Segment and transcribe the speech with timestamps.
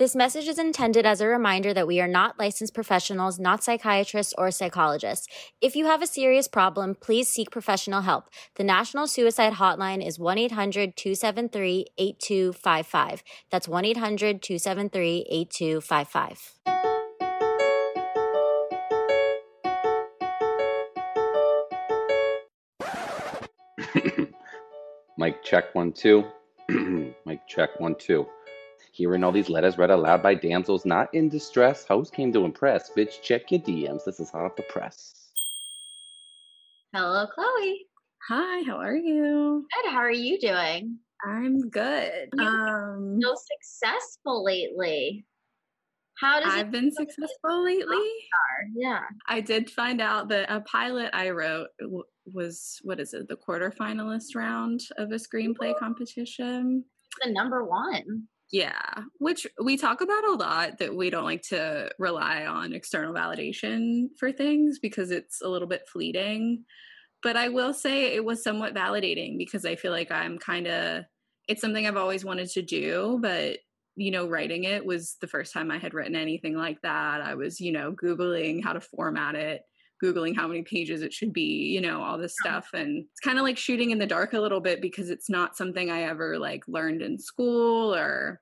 [0.00, 4.32] This message is intended as a reminder that we are not licensed professionals, not psychiatrists
[4.38, 5.26] or psychologists.
[5.60, 8.30] If you have a serious problem, please seek professional help.
[8.54, 13.22] The National Suicide Hotline is 1 800 273 8255.
[13.50, 16.54] That's 1 800 273 8255.
[25.18, 26.24] Mic check one, two.
[27.26, 28.26] Mike, check one, two.
[29.00, 32.90] Hearing all these letters read aloud by damsels not in distress, host came to impress.
[32.90, 34.04] Bitch, check your DMs.
[34.04, 35.14] This is hot the press.
[36.94, 37.86] Hello, Chloe.
[38.28, 39.66] Hi, how are you?
[39.82, 39.90] Good.
[39.90, 40.98] How are you doing?
[41.24, 42.28] I'm good.
[42.34, 45.24] You Um, So successful lately.
[46.20, 48.06] How does I've it been successful lately.
[48.76, 49.00] Yeah.
[49.26, 53.36] I did find out that a pilot I wrote w- was what is it, the
[53.36, 56.84] quarterfinalist round of a screenplay competition.
[57.24, 58.28] The number one.
[58.52, 58.80] Yeah,
[59.18, 64.08] which we talk about a lot that we don't like to rely on external validation
[64.18, 66.64] for things because it's a little bit fleeting.
[67.22, 71.04] But I will say it was somewhat validating because I feel like I'm kind of,
[71.46, 73.58] it's something I've always wanted to do, but
[73.96, 77.20] you know, writing it was the first time I had written anything like that.
[77.20, 79.62] I was, you know, Googling how to format it,
[80.02, 82.68] Googling how many pages it should be, you know, all this stuff.
[82.72, 85.56] And it's kind of like shooting in the dark a little bit because it's not
[85.56, 88.40] something I ever like learned in school or,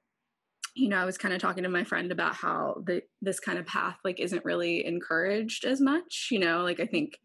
[0.75, 3.59] you know, I was kind of talking to my friend about how the this kind
[3.59, 7.19] of path like isn't really encouraged as much, you know, like I think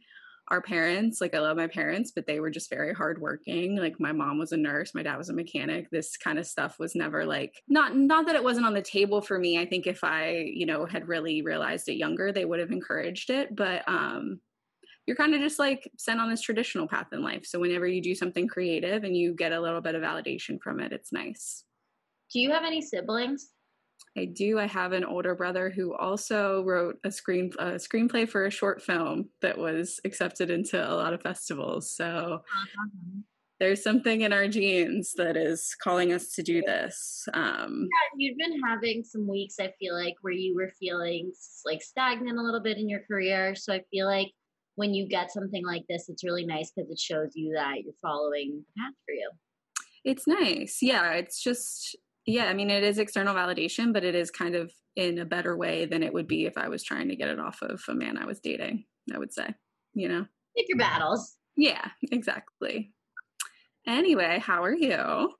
[0.50, 4.12] our parents like i love my parents but they were just very hardworking like my
[4.12, 7.26] mom was a nurse my dad was a mechanic this kind of stuff was never
[7.26, 10.46] like not not that it wasn't on the table for me i think if i
[10.54, 14.40] you know had really realized it younger they would have encouraged it but um
[15.06, 18.02] you're kind of just like sent on this traditional path in life so whenever you
[18.02, 21.64] do something creative and you get a little bit of validation from it it's nice
[22.32, 23.50] Do you have any siblings?
[24.18, 24.60] I do.
[24.60, 28.82] I have an older brother who also wrote a screen a screenplay for a short
[28.82, 31.96] film that was accepted into a lot of festivals.
[31.96, 32.44] So
[33.60, 37.26] there's something in our genes that is calling us to do this.
[37.34, 41.32] Um, Yeah, you've been having some weeks, I feel like, where you were feeling
[41.66, 43.56] like stagnant a little bit in your career.
[43.56, 44.32] So I feel like
[44.76, 47.94] when you get something like this, it's really nice because it shows you that you're
[48.02, 49.32] following the path for you.
[50.04, 50.80] it's nice.
[50.82, 51.96] Yeah, it's just
[52.26, 52.46] yeah.
[52.46, 55.86] I mean, it is external validation, but it is kind of in a better way
[55.86, 58.18] than it would be if I was trying to get it off of a man
[58.18, 58.86] I was dating.
[59.14, 59.54] I would say,
[59.94, 60.26] you know.
[60.56, 61.36] Pick your battles.
[61.56, 62.94] Yeah, exactly.
[63.88, 65.34] Anyway, how are you?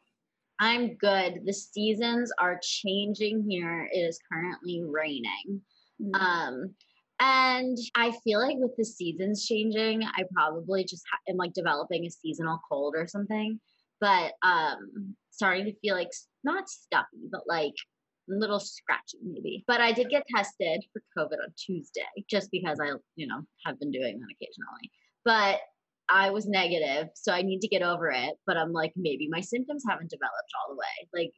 [0.60, 1.42] I'm good.
[1.46, 3.88] The seasons are changing here.
[3.92, 5.62] It is currently raining.
[6.14, 6.74] Um,
[7.20, 12.06] and I feel like with the seasons changing, I probably just ha- am like developing
[12.06, 13.60] a seasonal cold or something.
[14.04, 16.10] But um, starting to feel like
[16.44, 17.72] not stuffy, but like
[18.30, 19.64] a little scratchy maybe.
[19.66, 23.80] But I did get tested for COVID on Tuesday, just because I, you know, have
[23.80, 24.92] been doing that occasionally.
[25.24, 25.62] But
[26.10, 28.34] I was negative, so I need to get over it.
[28.46, 31.24] But I'm like, maybe my symptoms haven't developed all the way.
[31.24, 31.32] Like,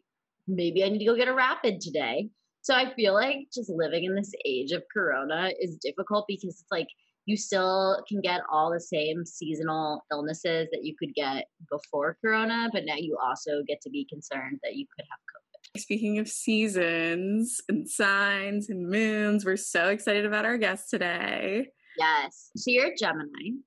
[0.47, 2.29] maybe I need to go get a rapid today.
[2.61, 6.71] So I feel like just living in this age of corona is difficult because it's
[6.71, 6.87] like
[7.25, 12.69] you still can get all the same seasonal illnesses that you could get before corona,
[12.71, 15.81] but now you also get to be concerned that you could have COVID.
[15.81, 21.67] Speaking of seasons and signs and moons, we're so excited about our guest today.
[21.97, 22.51] Yes.
[22.55, 23.57] So you're a Gemini.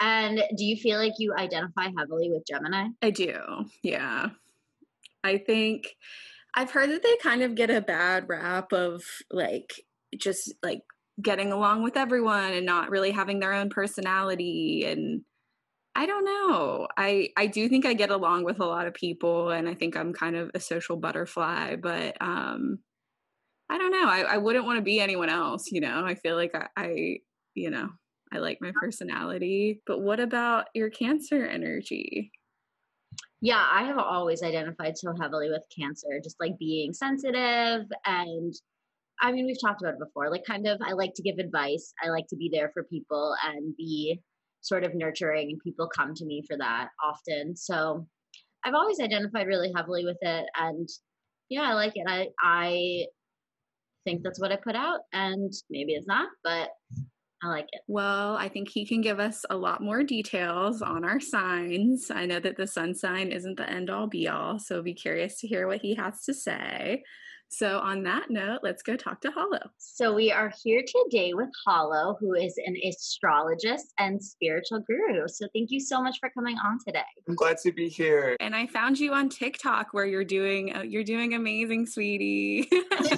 [0.00, 2.88] And do you feel like you identify heavily with Gemini?
[3.00, 3.38] I do.
[3.82, 4.30] Yeah.
[5.24, 5.96] I think
[6.54, 9.84] I've heard that they kind of get a bad rap of like
[10.16, 10.82] just like
[11.22, 15.22] getting along with everyone and not really having their own personality and
[15.94, 16.88] I don't know.
[16.98, 19.96] I I do think I get along with a lot of people and I think
[19.96, 22.80] I'm kind of a social butterfly, but um
[23.70, 24.08] I don't know.
[24.08, 26.04] I, I wouldn't want to be anyone else, you know.
[26.04, 27.16] I feel like I, I
[27.54, 27.90] you know,
[28.32, 29.82] I like my personality.
[29.86, 32.30] But what about your cancer energy?
[33.40, 37.86] Yeah, I have always identified so heavily with cancer, just like being sensitive.
[38.04, 38.54] And
[39.20, 40.30] I mean, we've talked about it before.
[40.30, 43.34] Like, kind of, I like to give advice, I like to be there for people
[43.44, 44.20] and be
[44.60, 47.56] sort of nurturing, and people come to me for that often.
[47.56, 48.06] So
[48.64, 50.46] I've always identified really heavily with it.
[50.56, 50.88] And
[51.48, 52.06] yeah, I like it.
[52.08, 53.06] I, I,
[54.06, 56.70] think that's what I put out, and maybe it's not, but
[57.42, 57.82] I like it.
[57.88, 62.10] Well, I think he can give us a lot more details on our signs.
[62.10, 65.40] I know that the sun sign isn't the end all be all, so be curious
[65.40, 67.02] to hear what he has to say.
[67.48, 69.70] So, on that note, let's go talk to Hollow.
[69.78, 75.28] So, we are here today with Hollow, who is an astrologist and spiritual guru.
[75.28, 77.00] So, thank you so much for coming on today.
[77.28, 78.36] I'm glad to be here.
[78.40, 82.68] And I found you on TikTok where you're doing uh, you're doing amazing, sweetie.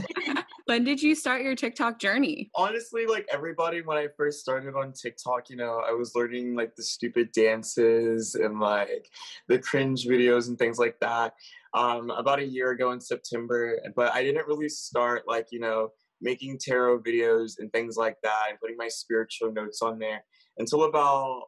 [0.66, 2.50] when did you start your TikTok journey?
[2.54, 6.76] Honestly, like everybody, when I first started on TikTok, you know, I was learning like
[6.76, 9.08] the stupid dances and like
[9.48, 11.32] the cringe videos and things like that
[11.74, 15.90] um, about a year ago in September, but I didn't really start like, you know,
[16.20, 20.24] making tarot videos and things like that and putting my spiritual notes on there
[20.58, 21.42] until about,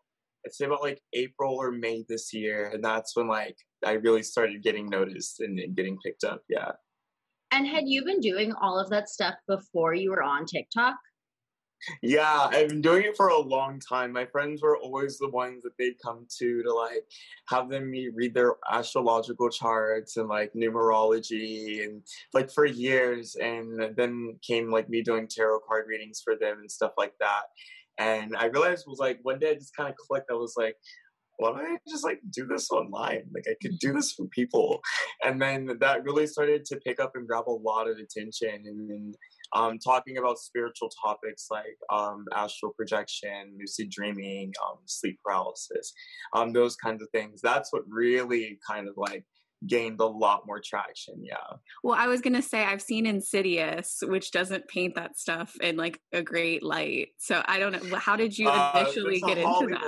[0.46, 2.70] I'd say about like April or May this year.
[2.72, 6.42] And that's when like I really started getting noticed and, and getting picked up.
[6.48, 6.72] Yeah.
[7.52, 10.94] And had you been doing all of that stuff before you were on TikTok?
[12.02, 14.12] Yeah, I've been doing it for a long time.
[14.12, 17.04] My friends were always the ones that they'd come to to like
[17.48, 22.02] have them me read their astrological charts and like numerology and
[22.34, 23.36] like for years.
[23.36, 27.42] And then came like me doing tarot card readings for them and stuff like that.
[27.98, 30.30] And I realized was like one day I just kind of clicked.
[30.30, 30.76] I was like,
[31.40, 33.24] why don't I just like do this online?
[33.34, 34.80] Like I could do this for people.
[35.24, 38.62] And then that really started to pick up and grab a lot of attention.
[38.66, 39.12] And then
[39.52, 45.92] um, talking about spiritual topics like um, astral projection, lucid dreaming, um, sleep paralysis,
[46.34, 47.40] um, those kinds of things.
[47.42, 49.24] That's what really kind of like
[49.66, 51.14] gained a lot more traction.
[51.22, 51.36] Yeah.
[51.82, 55.98] Well, I was gonna say I've seen Insidious, which doesn't paint that stuff in like
[56.12, 57.08] a great light.
[57.18, 57.96] So I don't know.
[57.96, 59.82] How did you initially uh, get into that?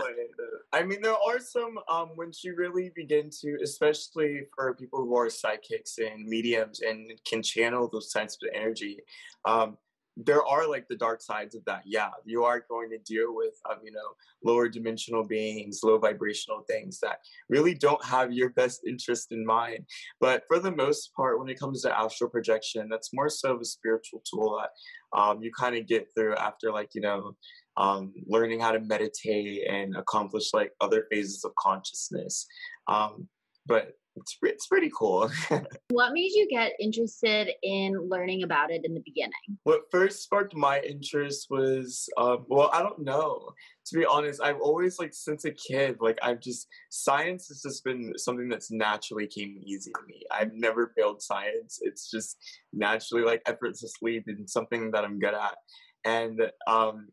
[0.74, 5.14] I mean, there are some um, once you really begin to, especially for people who
[5.16, 9.00] are psychics and mediums and can channel those types of energy.
[9.44, 9.76] Um,
[10.16, 11.82] there are like the dark sides of that.
[11.84, 14.00] Yeah, you are going to deal with, um, you know,
[14.44, 17.18] lower dimensional beings, low vibrational things that
[17.48, 19.86] really don't have your best interest in mind.
[20.20, 23.60] But for the most part, when it comes to astral projection, that's more so of
[23.60, 27.36] a spiritual tool that um, you kind of get through after, like, you know,
[27.78, 32.46] um, learning how to meditate and accomplish like other phases of consciousness.
[32.86, 33.28] Um,
[33.64, 35.30] but it's it's pretty cool.
[35.90, 39.32] what made you get interested in learning about it in the beginning?
[39.64, 43.50] What first sparked my interest was um, well, I don't know.
[43.86, 47.84] To be honest, I've always like since a kid, like I've just science has just
[47.84, 50.22] been something that's naturally came easy to me.
[50.30, 51.78] I've never failed science.
[51.80, 52.36] It's just
[52.72, 55.56] naturally like effortlessly been something that I'm good at.
[56.04, 57.08] And um,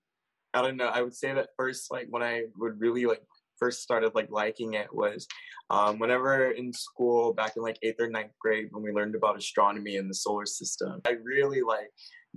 [0.54, 0.88] I don't know.
[0.88, 3.22] I would say that first, like when I would really like
[3.60, 5.28] first started like liking it was
[5.70, 9.38] um, whenever in school back in like eighth or ninth grade when we learned about
[9.38, 11.02] astronomy and the solar system.
[11.06, 11.92] I really like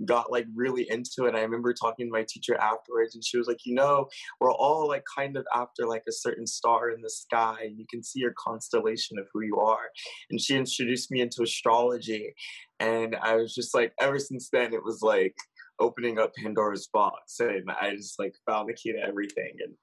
[0.05, 1.35] got like really into it.
[1.35, 4.07] I remember talking to my teacher afterwards and she was like, you know,
[4.39, 7.85] we're all like kind of after like a certain star in the sky and you
[7.89, 9.89] can see your constellation of who you are.
[10.29, 12.33] And she introduced me into astrology
[12.79, 15.35] and I was just like ever since then it was like
[15.79, 19.73] opening up Pandora's box and I just like found the key to everything and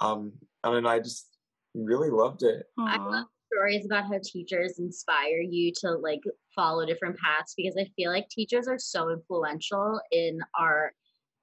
[0.00, 0.32] um
[0.62, 1.26] I mean I just
[1.74, 2.64] really loved it.
[2.78, 2.88] Aww.
[2.88, 6.22] I love stories about how teachers inspire you to like
[6.54, 10.92] follow different paths because I feel like teachers are so influential in our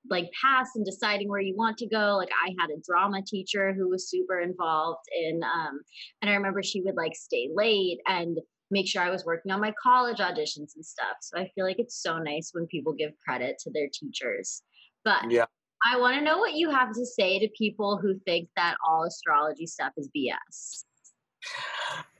[0.10, 3.72] like past and deciding where you want to go like i had a drama teacher
[3.72, 5.80] who was super involved in um
[6.22, 8.38] and i remember she would like stay late and
[8.74, 11.18] make sure I was working on my college auditions and stuff.
[11.22, 14.64] So I feel like it's so nice when people give credit to their teachers.
[15.06, 15.46] But yeah.
[15.86, 19.04] I want to know what you have to say to people who think that all
[19.04, 20.86] astrology stuff is BS.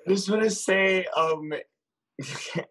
[0.06, 1.54] I just want to say, um,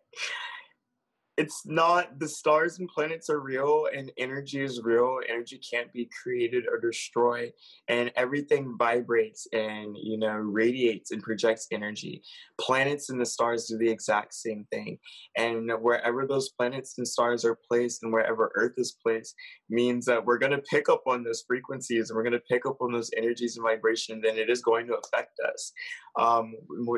[1.39, 5.19] it's not the stars and planets are real and energy is real.
[5.29, 7.53] Energy can't be created or destroyed
[7.89, 12.23] and everything vibrates and you know radiates and projects energy.
[12.61, 14.99] Planets and the stars do the exact same thing
[15.37, 19.35] and wherever those planets and stars are placed and wherever earth is placed
[19.71, 22.67] means that we're going to pick up on those frequencies and we're going to pick
[22.67, 25.73] up on those energies and vibrations and it is going to affect us.
[26.19, 26.55] Um,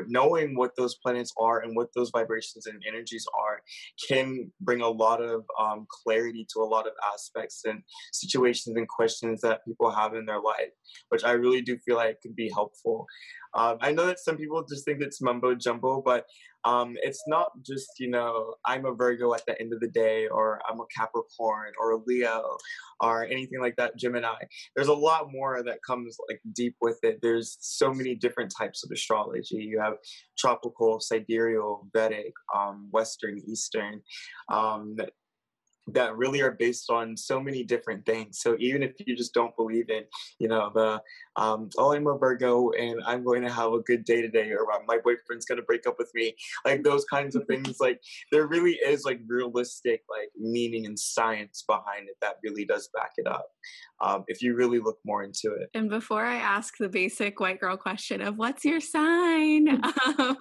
[0.07, 3.61] knowing what those planets are and what those vibrations and energies are
[4.09, 4.24] can
[4.61, 9.41] bring a lot of um, clarity to a lot of aspects and situations and questions
[9.41, 10.73] that people have in their life,
[11.09, 13.05] which I really do feel like could be helpful.
[13.55, 16.25] Um, I know that some people just think it's mumbo jumbo, but
[16.65, 20.27] um, it's not just, you know, I'm a Virgo at the end of the day,
[20.27, 22.57] or I'm a Capricorn, or a Leo,
[22.99, 24.43] or anything like that, Gemini.
[24.75, 27.19] There's a lot more that comes like deep with it.
[27.21, 29.57] There's so many different types of astrology.
[29.57, 29.93] You have
[30.37, 34.01] tropical, sidereal, Vedic, um, Western, Eastern.
[35.87, 38.39] That really are based on so many different things.
[38.39, 40.03] So even if you just don't believe in,
[40.39, 41.01] you know, the
[41.35, 44.65] um, oh, I'm a Virgo and I'm going to have a good day today, or
[44.87, 47.77] my boyfriend's going to break up with me, like those kinds of things.
[47.79, 48.01] Like
[48.31, 53.11] there really is like realistic like meaning and science behind it that really does back
[53.17, 53.47] it up.
[54.01, 55.69] Um, if you really look more into it.
[55.73, 59.67] And before I ask the basic white girl question of what's your sign,
[60.05, 60.37] um,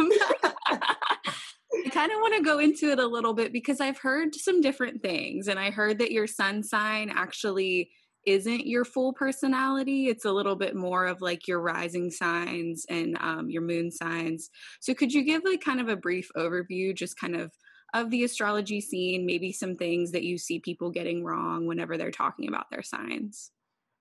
[1.95, 5.01] kind of want to go into it a little bit because I've heard some different
[5.01, 5.47] things.
[5.47, 7.91] And I heard that your sun sign actually
[8.27, 10.09] isn't your full personality.
[10.09, 14.51] It's a little bit more of like your rising signs and um, your moon signs.
[14.81, 17.53] So, could you give like kind of a brief overview, just kind of
[17.93, 22.11] of the astrology scene, maybe some things that you see people getting wrong whenever they're
[22.11, 23.53] talking about their signs?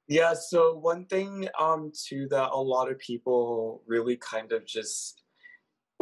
[0.08, 5.23] Yeah, so one thing um too that a lot of people really kind of just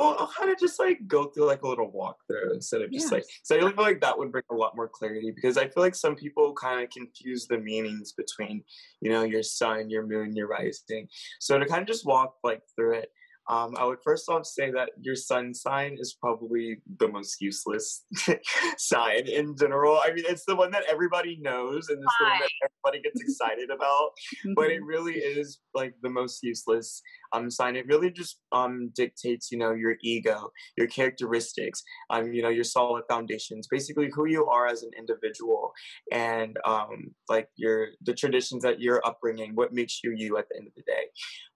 [0.02, 3.12] well, I'll kind of just like go through like a little walkthrough instead of just
[3.12, 5.84] like so I feel like that would bring a lot more clarity because I feel
[5.84, 8.64] like some people kind of confuse the meanings between
[9.02, 11.08] you know your sun, your moon, your rising.
[11.40, 13.10] So to kind of just walk like through it,
[13.48, 18.06] um, I would first off say that your sun sign is probably the most useless
[18.78, 20.00] sign in general.
[20.04, 23.22] I mean, it's the one that everybody knows and it's the one that everybody gets
[23.22, 24.12] excited about,
[24.56, 24.86] but it mm-hmm.
[24.86, 27.02] really is like the most useless
[27.34, 27.76] um, sign.
[27.76, 32.64] It really just um, dictates, you know, your ego, your characteristics, um, you know, your
[32.64, 35.72] solid foundations, basically who you are as an individual,
[36.12, 40.58] and um, like your the traditions that you're upbringing, what makes you you at the
[40.58, 41.06] end of the day.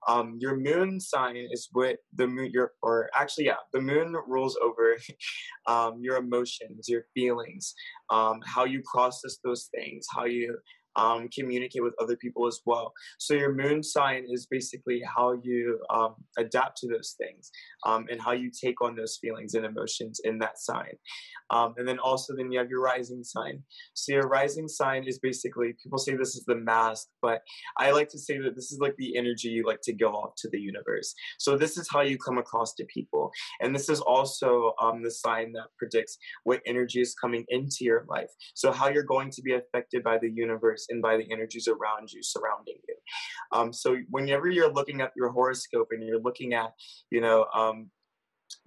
[0.08, 4.56] Um, your moon sign is what the moon, your or actually, yeah, the moon rules
[4.62, 4.96] over
[5.66, 7.74] um, your emotions, your feelings,
[8.10, 10.56] um, how you process those things, how you
[10.96, 12.92] um, communicate with other people as well.
[13.18, 17.50] So your moon sign is basically how you um, adapt to those things
[17.86, 20.94] um, and how you take on those feelings and emotions in that sign.
[21.50, 23.62] Um, and then also then you have your rising sign.
[23.94, 27.42] So your rising sign is basically people say this is the mask, but
[27.78, 30.32] I like to say that this is like the energy you like to give off
[30.38, 31.14] to the universe.
[31.38, 35.10] So this is how you come across to people, and this is also um, the
[35.10, 38.30] sign that predicts what energy is coming into your life.
[38.54, 42.12] So how you're going to be affected by the universe and by the energies around
[42.12, 42.94] you, surrounding you.
[43.52, 46.72] Um, so whenever you're looking at your horoscope and you're looking at,
[47.10, 47.90] you know, um,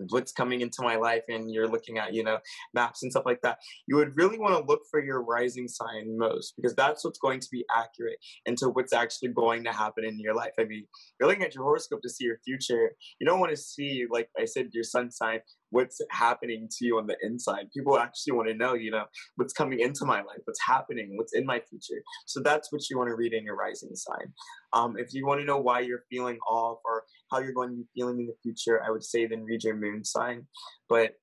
[0.10, 2.38] what's coming into my life and you're looking at you know
[2.74, 3.58] maps and stuff like that
[3.88, 7.40] you would really want to look for your rising sign most because that's what's going
[7.40, 10.86] to be accurate into what's actually going to happen in your life i mean
[11.20, 14.30] you're looking at your horoscope to see your future you don't want to see like
[14.40, 15.40] i said your sun sign
[15.72, 17.66] what's happening to you on the inside.
[17.76, 19.06] People actually want to know, you know,
[19.36, 22.02] what's coming into my life, what's happening, what's in my future.
[22.26, 24.34] So that's what you want to read in your rising sign.
[24.74, 27.76] Um, if you want to know why you're feeling off or how you're going to
[27.76, 30.48] be feeling in the future, I would say then read your moon sign.
[30.88, 31.14] But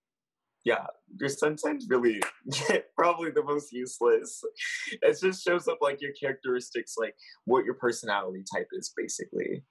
[0.65, 0.87] yeah,
[1.21, 2.21] your sun sign's really
[2.99, 4.43] probably the most useless.
[5.01, 9.63] It just shows up like your characteristics, like what your personality type is, basically.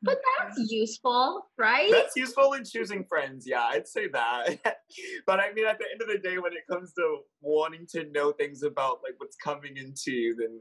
[0.00, 1.90] But that's useful, right?
[1.90, 3.46] That's useful in choosing friends.
[3.48, 4.60] Yeah, I'd say that.
[5.26, 8.04] but I mean, at the end of the day, when it comes to wanting to
[8.12, 10.60] know things about like what's coming into you, then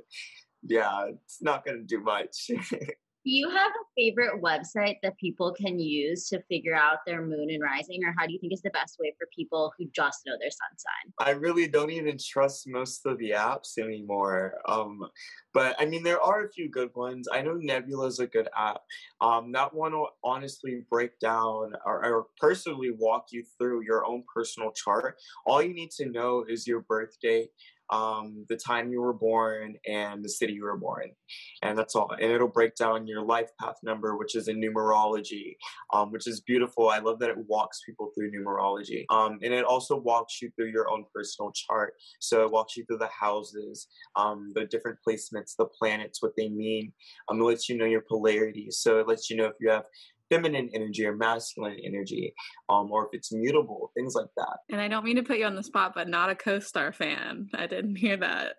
[0.63, 2.49] yeah, it's not going to do much.
[3.27, 7.49] Do you have a favorite website that people can use to figure out their moon
[7.49, 10.21] and rising, or how do you think is the best way for people who just
[10.25, 11.27] know their sun sign?
[11.27, 14.53] I really don't even trust most of the apps anymore.
[14.65, 15.01] Um,
[15.53, 17.27] but I mean, there are a few good ones.
[17.29, 18.79] I know Nebula is a good app.
[19.19, 24.23] Um, that one will honestly break down or, or personally walk you through your own
[24.33, 25.17] personal chart.
[25.45, 27.49] All you need to know is your birth date
[27.89, 31.11] um, the time you were born and the city you were born.
[31.63, 32.11] And that's all.
[32.11, 35.55] And it'll break down your life path number, which is in numerology,
[35.93, 36.89] um, which is beautiful.
[36.89, 39.05] I love that it walks people through numerology.
[39.09, 41.93] Um, and it also walks you through your own personal chart.
[42.19, 46.49] So it walks you through the houses, um, the different placements, the planets, what they
[46.49, 46.91] mean.
[47.29, 48.67] Um, it lets you know your polarity.
[48.71, 49.85] So it lets you know if you have
[50.29, 52.33] feminine energy or masculine energy,
[52.69, 54.57] um, or if it's mutable, things like that.
[54.69, 57.49] And I don't mean to put you on the spot, but not a co-star fan.
[57.53, 58.55] I didn't hear that.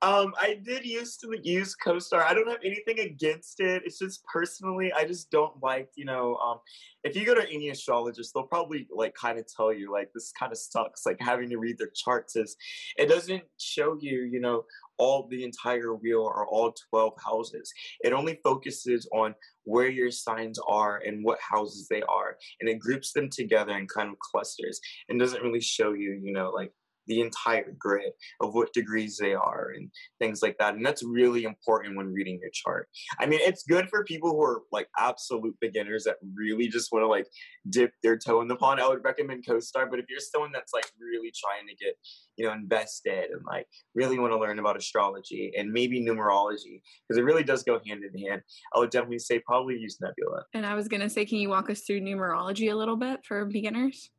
[0.00, 2.22] Um, I did used to use CoStar.
[2.22, 3.82] I don't have anything against it.
[3.84, 6.58] It's just personally, I just don't like, you know, um,
[7.02, 10.32] if you go to any astrologist, they'll probably like kind of tell you like this
[10.38, 11.04] kind of sucks.
[11.04, 12.56] Like having to read their charts is,
[12.96, 14.64] it doesn't show you, you know,
[14.98, 17.72] all the entire wheel or all 12 houses.
[18.00, 22.36] It only focuses on where your signs are and what houses they are.
[22.60, 26.32] And it groups them together in kind of clusters and doesn't really show you, you
[26.32, 26.72] know, like
[27.08, 30.74] the entire grid of what degrees they are and things like that.
[30.74, 32.88] And that's really important when reading your chart.
[33.18, 37.02] I mean, it's good for people who are like absolute beginners that really just want
[37.02, 37.26] to like
[37.70, 38.80] dip their toe in the pond.
[38.80, 39.90] I would recommend CoStar.
[39.90, 41.94] But if you're someone that's like really trying to get,
[42.36, 47.18] you know, invested and like really want to learn about astrology and maybe numerology, because
[47.18, 48.42] it really does go hand in hand,
[48.74, 50.44] I would definitely say probably use Nebula.
[50.54, 53.20] And I was going to say, can you walk us through numerology a little bit
[53.24, 54.10] for beginners?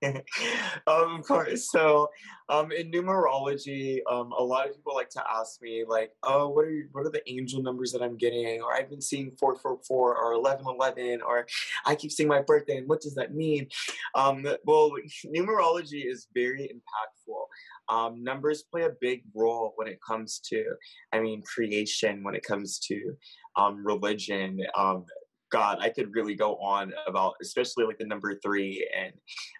[0.86, 1.70] of course.
[1.70, 2.08] So,
[2.48, 6.66] um, in numerology, um, a lot of people like to ask me, like, "Oh, what
[6.66, 9.78] are what are the angel numbers that I'm getting?" Or I've been seeing four four
[9.86, 11.46] four or eleven eleven, or
[11.84, 13.68] I keep seeing my birthday, and what does that mean?
[14.14, 14.92] Um, well,
[15.26, 17.94] numerology is very impactful.
[17.94, 20.64] Um, numbers play a big role when it comes to,
[21.12, 22.22] I mean, creation.
[22.22, 23.16] When it comes to
[23.56, 25.06] um, religion, um,
[25.50, 29.12] God, I could really go on about, especially like the number three and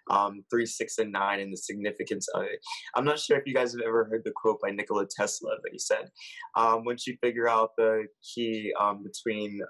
[0.09, 2.59] um, three, six, and nine, and the significance of it.
[2.95, 5.71] I'm not sure if you guys have ever heard the quote by Nikola Tesla, but
[5.71, 6.09] he said,
[6.55, 9.61] um, "Once you figure out the key um, between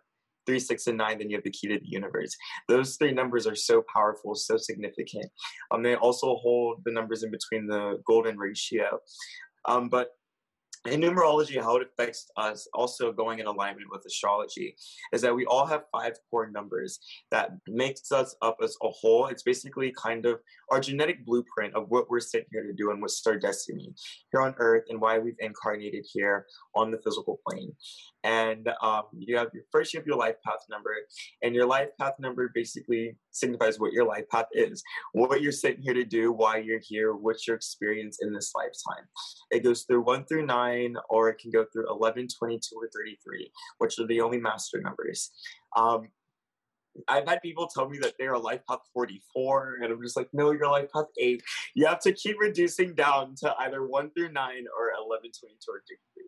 [0.46, 2.36] three, six, and nine, then you have the key to the universe."
[2.68, 5.28] Those three numbers are so powerful, so significant.
[5.72, 9.00] Um, they also hold the numbers in between the golden ratio.
[9.68, 10.10] Um, but
[10.86, 14.76] in numerology, how it affects us, also going in alignment with astrology,
[15.12, 17.00] is that we all have five core numbers
[17.32, 19.28] that makes us up as a whole.
[19.28, 20.40] It's basically kind of
[20.72, 23.94] our genetic blueprint of what we're sent here to do and what's our destiny
[24.32, 26.46] here on Earth and why we've incarnated here
[26.76, 27.74] on the physical plane.
[28.24, 30.96] And um, you have your first, you have your life path number,
[31.42, 34.84] and your life path number basically signifies what your life path is,
[35.14, 39.06] what you're sitting here to do, why you're here, what's your experience in this lifetime.
[39.52, 43.52] It goes through one through nine, or it can go through 11, 22, or 33,
[43.78, 45.32] which are the only master numbers.
[45.76, 46.10] Um,
[47.08, 50.30] I've had people tell me that they're a life path 44, and I'm just like,
[50.34, 51.42] no, you're life path 8.
[51.76, 55.82] You have to keep reducing down to either 1 through 9 or 11, 22, or
[55.88, 56.24] 33.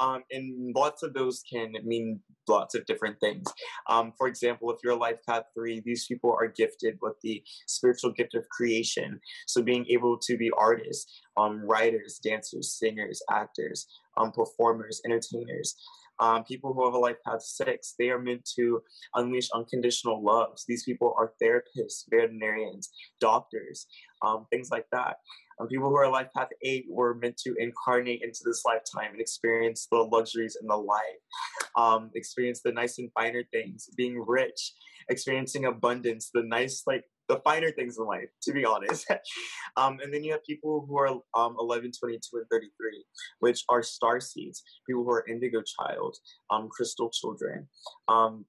[0.00, 3.46] Um, and lots of those can mean lots of different things.
[3.88, 7.42] Um, for example, if you're a life path three, these people are gifted with the
[7.66, 9.20] spiritual gift of creation.
[9.46, 13.86] So being able to be artists, um, writers, dancers, singers, actors,
[14.16, 15.76] um, performers, entertainers.
[16.20, 18.82] Um, people who have a life path six, they are meant to
[19.14, 20.64] unleash unconditional loves.
[20.66, 22.90] These people are therapists, veterinarians,
[23.20, 23.86] doctors,
[24.22, 25.18] um, things like that.
[25.60, 29.20] Um, people who are life path eight were meant to incarnate into this lifetime and
[29.20, 31.00] experience the luxuries in the life,
[31.76, 34.74] um, experience the nice and finer things, being rich,
[35.08, 39.06] experiencing abundance, the nice like the finer things in life, to be honest.
[39.76, 43.04] um, and then you have people who are um, 11, 22, and 33,
[43.40, 46.16] which are star seeds, people who are indigo child,
[46.50, 47.68] um, crystal children.
[48.08, 48.44] Um,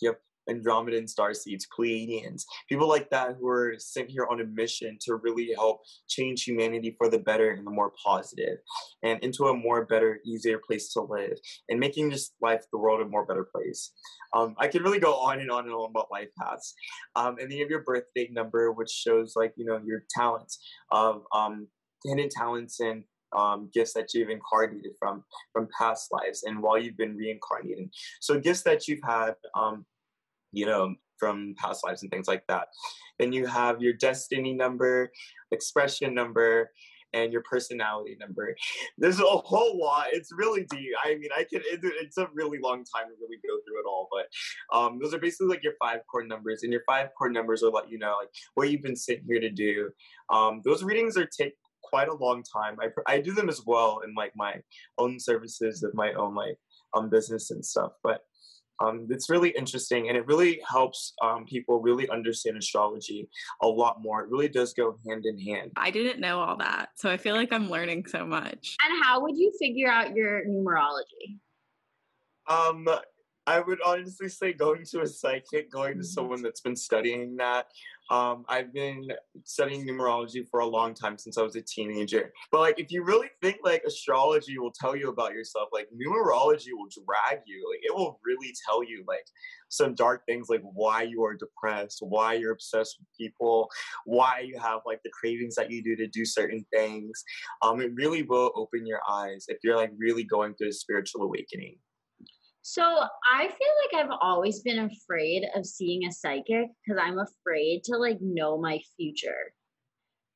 [0.00, 4.44] you have Andromedan star seeds, Pleiadians, people like that who are sent here on a
[4.44, 8.58] mission to really help change humanity for the better and the more positive
[9.02, 13.00] and into a more better, easier place to live and making just life, the world,
[13.00, 13.92] a more better place.
[14.34, 16.74] Um, I could really go on and on and on about life paths.
[17.14, 20.04] Um, and then you have your birth date number, which shows like, you know, your
[20.10, 20.58] talents
[20.90, 21.68] of um,
[22.04, 23.04] hidden talents and
[23.36, 27.90] um, gifts that you've incarnated from from past lives and while you've been reincarnating.
[28.20, 29.84] So gifts that you've had um,
[30.52, 32.68] you know, from past lives and things like that.
[33.18, 35.10] Then you have your destiny number,
[35.50, 36.70] expression number,
[37.12, 38.54] and your personality number.
[38.98, 40.08] There's a whole lot.
[40.12, 40.90] It's really deep.
[41.04, 41.62] I mean, I can.
[41.64, 44.08] It, it's a really long time to really go through it all.
[44.12, 47.62] But um, those are basically like your five core numbers, and your five core numbers
[47.62, 49.90] will let you know like what you've been sitting here to do.
[50.30, 52.76] Um, those readings are take quite a long time.
[52.80, 54.54] I I do them as well in like my
[54.98, 56.58] own services of my own like
[56.94, 58.25] um business and stuff, but
[58.80, 63.28] um, it's really interesting and it really helps um, people really understand astrology
[63.62, 64.22] a lot more.
[64.22, 65.72] It really does go hand in hand.
[65.76, 68.76] I didn't know all that, so I feel like I'm learning so much.
[68.84, 71.38] And how would you figure out your numerology?
[72.48, 72.88] Um,
[73.48, 76.02] I would honestly say going to a psychic, going to mm-hmm.
[76.02, 77.66] someone that's been studying that.
[78.10, 79.08] Um, I've been
[79.44, 82.32] studying numerology for a long time since I was a teenager.
[82.52, 86.70] But like, if you really think like astrology will tell you about yourself, like numerology
[86.72, 87.68] will drag you.
[87.72, 89.24] Like, it will really tell you like
[89.68, 93.68] some dark things, like why you are depressed, why you're obsessed with people,
[94.04, 97.24] why you have like the cravings that you do to do certain things.
[97.62, 101.22] Um, it really will open your eyes if you're like really going through a spiritual
[101.22, 101.76] awakening.
[102.68, 107.82] So I feel like I've always been afraid of seeing a psychic because I'm afraid
[107.84, 109.52] to like know my future.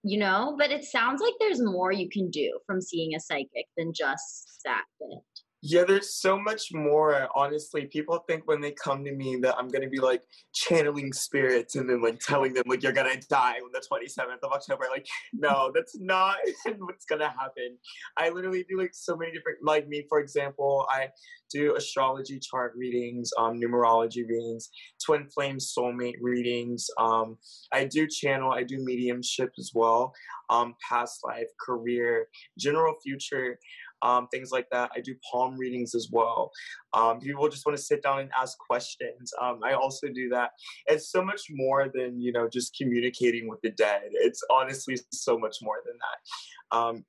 [0.05, 3.67] You know, but it sounds like there's more you can do from seeing a psychic
[3.77, 5.19] than just that bit.
[5.63, 7.29] Yeah, there's so much more.
[7.37, 10.23] Honestly, people think when they come to me that I'm gonna be like
[10.55, 14.53] channeling spirits and then like telling them like you're gonna die on the 27th of
[14.53, 14.87] October.
[14.91, 16.37] Like, no, that's not
[16.79, 17.77] what's gonna happen.
[18.17, 19.59] I literally do like so many different.
[19.63, 21.09] Like me, for example, I
[21.53, 24.71] do astrology chart readings, um, numerology readings,
[25.05, 26.87] twin flame soulmate readings.
[26.99, 27.37] Um,
[27.71, 28.51] I do channel.
[28.51, 30.15] I do mediumship as well.
[30.49, 33.59] Um, past life, career, general future
[34.03, 34.91] um, things like that.
[34.95, 36.51] I do palm readings as well.
[36.93, 39.33] Um, people just want to sit down and ask questions.
[39.41, 40.51] Um, I also do that.
[40.87, 44.09] It's so much more than you know just communicating with the dead.
[44.13, 46.77] It's honestly so much more than that.
[46.77, 47.05] Um,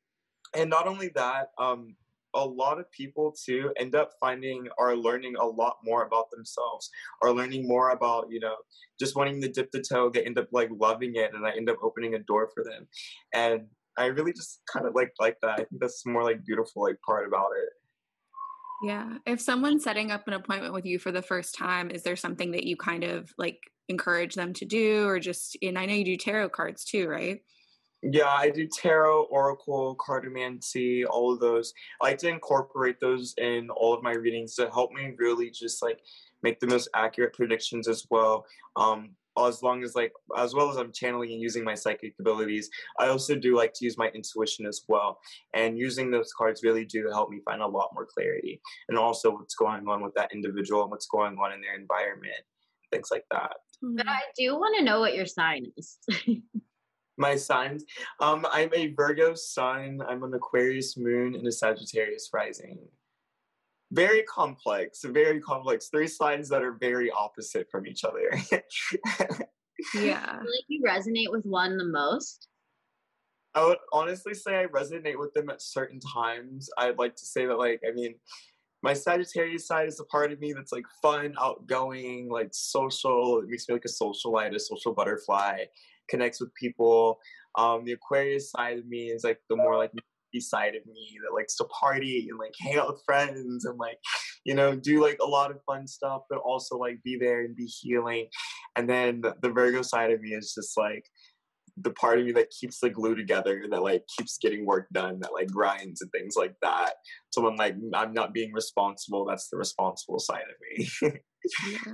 [0.55, 1.95] and not only that, um,
[2.33, 6.89] a lot of people too end up finding or learning a lot more about themselves
[7.21, 8.55] or learning more about you know
[8.99, 11.69] just wanting to dip the toe they end up like loving it and i end
[11.69, 12.87] up opening a door for them
[13.33, 13.65] and
[13.97, 15.53] I really just kind of like like that.
[15.53, 17.69] I think that's more like beautiful like part about it.
[18.81, 19.17] Yeah.
[19.27, 22.51] If someone's setting up an appointment with you for the first time, is there something
[22.51, 26.05] that you kind of like encourage them to do or just and I know you
[26.05, 27.41] do tarot cards too, right?
[28.03, 31.71] Yeah, I do tarot, oracle, cartomancy, all of those.
[32.01, 35.83] I like to incorporate those in all of my readings to help me really just
[35.83, 35.99] like
[36.41, 38.45] make the most accurate predictions as well.
[38.75, 42.69] Um, as long as like as well as I'm channeling and using my psychic abilities,
[42.99, 45.19] I also do like to use my intuition as well.
[45.53, 49.31] And using those cards really do help me find a lot more clarity and also
[49.31, 52.43] what's going on with that individual and what's going on in their environment,
[52.91, 53.53] things like that.
[53.81, 55.97] But I do want to know what your sign is.
[57.17, 57.83] my signs.
[58.19, 62.79] Um, I'm a Virgo sun, I'm an Aquarius moon, and a Sagittarius rising
[63.91, 65.89] very complex, very complex.
[65.89, 68.31] Three signs that are very opposite from each other.
[69.95, 70.37] yeah.
[70.39, 72.47] like you resonate with one the most?
[73.53, 76.69] I would honestly say I resonate with them at certain times.
[76.77, 78.15] I'd like to say that, like, I mean,
[78.81, 83.39] my Sagittarius side is a part of me that's like fun, outgoing, like social.
[83.39, 85.65] It makes me like a socialite, a social butterfly,
[86.09, 87.19] connects with people.
[87.57, 89.91] Um, the Aquarius side of me is like the more like
[90.39, 93.97] side of me that likes to party and like hang out with friends and like
[94.45, 97.55] you know do like a lot of fun stuff but also like be there and
[97.55, 98.27] be healing.
[98.75, 101.05] And then the, the virgo side of me is just like
[101.77, 105.19] the part of me that keeps the glue together that like keeps getting work done
[105.21, 106.93] that like grinds and things like that.
[107.31, 109.25] So i'm like i'm not being responsible.
[109.25, 111.11] That's the responsible side of me.
[111.67, 111.93] Yeah.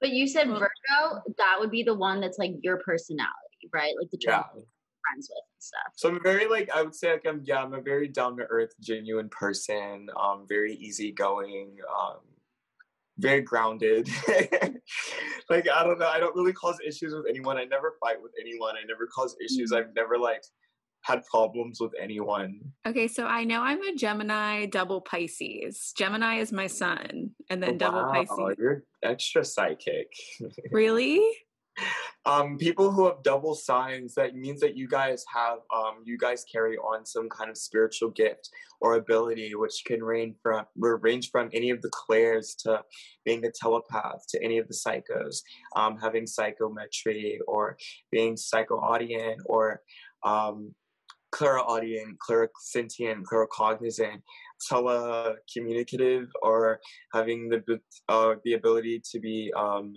[0.00, 3.94] but you said virgo that would be the one that's like your personality right?
[3.98, 4.44] Like the yeah
[5.02, 5.92] friends with and stuff.
[5.96, 8.44] So I'm very like I would say like I'm yeah I'm a very down to
[8.44, 10.08] earth, genuine person.
[10.20, 11.76] Um, very easygoing.
[11.88, 12.18] Um,
[13.18, 14.08] very grounded.
[15.50, 16.08] like I don't know.
[16.08, 17.58] I don't really cause issues with anyone.
[17.58, 18.74] I never fight with anyone.
[18.76, 19.72] I never cause issues.
[19.72, 19.88] Mm-hmm.
[19.88, 20.42] I've never like
[21.02, 22.60] had problems with anyone.
[22.86, 25.92] Okay, so I know I'm a Gemini double Pisces.
[25.96, 28.56] Gemini is my sun, and then oh, double wow, Pisces.
[28.58, 30.12] You're extra psychic.
[30.70, 31.20] really?
[32.26, 36.44] Um, people who have double signs, that means that you guys have, um, you guys
[36.50, 41.48] carry on some kind of spiritual gift or ability, which can range from range from
[41.52, 42.82] any of the clairs to
[43.24, 45.38] being a telepath to any of the psychos,
[45.76, 47.76] um, having psychometry or
[48.10, 49.80] being psychoaudient or
[50.24, 50.74] um,
[51.30, 54.22] clairaudient, clairsentient, claircognizant,
[54.70, 56.80] telecommunicative, or
[57.12, 59.94] having the uh, the ability to be um,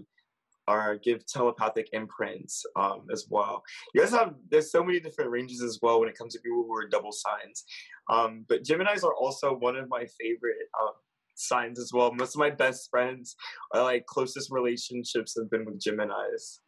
[0.77, 3.63] or give telepathic imprints um, as well.
[3.93, 6.63] You guys have there's so many different ranges as well when it comes to people
[6.63, 7.63] who are double signs.
[8.09, 10.93] Um, but Gemini's are also one of my favorite um,
[11.35, 12.13] signs as well.
[12.13, 13.35] Most of my best friends
[13.73, 16.61] are like closest relationships have been with Gemini's.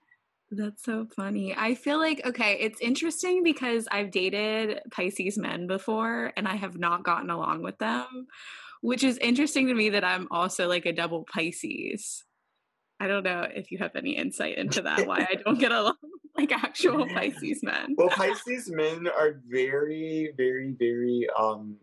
[0.52, 1.56] That's so funny.
[1.58, 6.78] I feel like, okay, it's interesting because I've dated Pisces men before and I have
[6.78, 8.28] not gotten along with them,
[8.82, 12.24] which is interesting to me that I'm also like a double Pisces.
[13.04, 15.98] I don't know if you have any insight into that, why I don't get along
[16.38, 17.96] like actual Pisces men.
[17.98, 21.76] Well, Pisces men are very, very, very um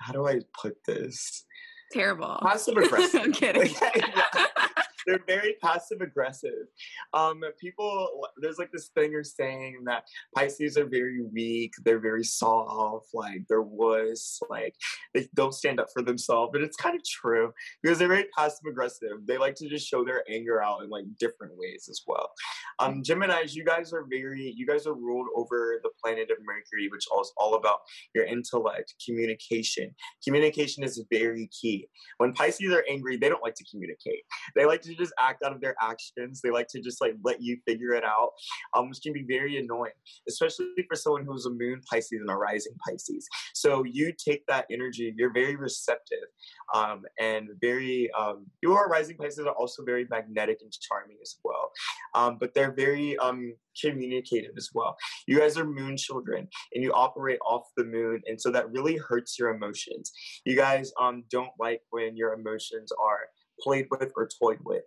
[0.00, 1.44] how do I put this?
[1.92, 2.38] Terrible.
[2.42, 3.20] Passive aggressive.
[3.24, 3.72] I'm kidding.
[5.06, 6.66] they're very passive aggressive.
[7.12, 12.24] Um, people, there's like this thing you're saying that Pisces are very weak, they're very
[12.24, 14.74] soft, like they're wuss, like
[15.14, 16.50] they don't stand up for themselves.
[16.52, 19.26] But it's kind of true because they're very passive aggressive.
[19.26, 22.30] They like to just show their anger out in like different ways as well.
[22.78, 26.88] Um, Gemini's, you guys are very, you guys are ruled over the planet of Mercury,
[26.90, 27.80] which is all about
[28.14, 29.94] your intellect, communication.
[30.24, 31.88] Communication is very key.
[32.18, 34.22] When Pisces are angry, they don't like to communicate.
[34.54, 36.40] They like to just act out of their actions.
[36.40, 38.30] They like to just like let you figure it out,
[38.74, 39.92] um, which can be very annoying,
[40.28, 43.26] especially for someone who's a moon Pisces and a rising Pisces.
[43.54, 45.12] So you take that energy.
[45.16, 46.26] You're very receptive,
[46.74, 48.10] um, and very.
[48.18, 51.70] Um, you are rising Pisces are also very magnetic and charming as well,
[52.14, 54.96] um, but they're very um communicative as well.
[55.26, 58.96] You guys are moon children and you operate off the moon, and so that really
[58.96, 60.12] hurts your emotions.
[60.44, 63.20] You guys um don't like when your emotions are
[63.60, 64.82] played with or toyed with.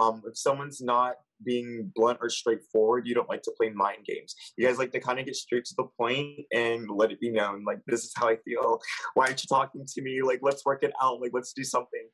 [0.00, 4.34] Um, if someone's not being blunt or straightforward, you don't like to play mind games.
[4.56, 7.30] You guys like to kind of get straight to the point and let it be
[7.30, 8.80] known, like this is how I feel.
[9.14, 10.22] Why aren't you talking to me?
[10.22, 11.20] Like let's work it out.
[11.20, 12.08] Like let's do something.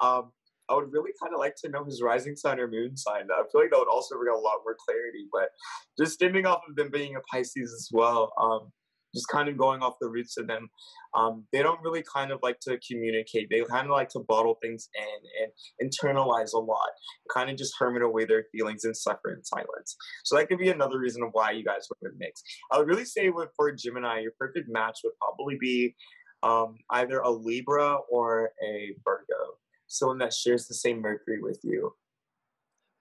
[0.00, 0.32] Um,
[0.70, 3.24] I would really kind of like to know his rising sign or moon sign.
[3.32, 5.26] I feel like that would also bring a lot more clarity.
[5.32, 5.48] But
[5.98, 8.70] just stemming off of them being a Pisces as well, um,
[9.14, 10.68] just kind of going off the roots of them,
[11.14, 13.48] um, they don't really kind of like to communicate.
[13.50, 15.48] They kind of like to bottle things in
[15.80, 16.90] and internalize a lot,
[17.32, 19.96] kind of just hermit away their feelings and suffer in silence.
[20.24, 22.42] So that could be another reason why you guys would mix.
[22.70, 25.94] I would really say with for Gemini, your perfect match would probably be
[26.42, 29.56] um, either a Libra or a Virgo
[29.90, 31.92] someone that shares the same Mercury with you.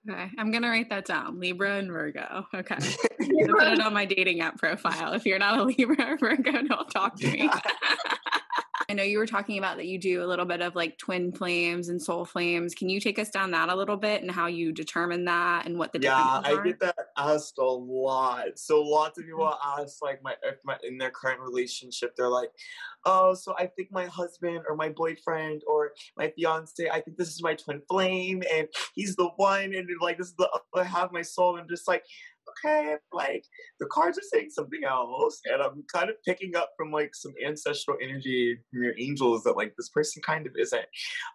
[0.07, 1.39] Okay, I'm gonna write that down.
[1.39, 2.45] Libra and Virgo.
[2.53, 2.75] Okay,
[3.19, 5.13] put it on my dating app profile.
[5.13, 7.49] If you're not a Libra or Virgo, don't talk to me.
[8.89, 11.31] I know you were talking about that you do a little bit of like twin
[11.31, 12.73] flames and soul flames.
[12.73, 15.77] Can you take us down that a little bit and how you determine that and
[15.77, 16.51] what the difference is?
[16.51, 18.57] yeah, I get that asked a lot.
[18.57, 22.49] So lots of people ask like my if my in their current relationship, they're like,
[23.05, 27.29] oh, so I think my husband or my boyfriend or my fiance, I think this
[27.29, 31.11] is my twin flame and he's the one and like this is the I have
[31.11, 32.03] my soul and just like
[32.49, 33.45] okay, like
[33.79, 37.33] the cards are saying something else, and I'm kind of picking up from like some
[37.45, 40.85] ancestral energy from your angels that like this person kind of isn't.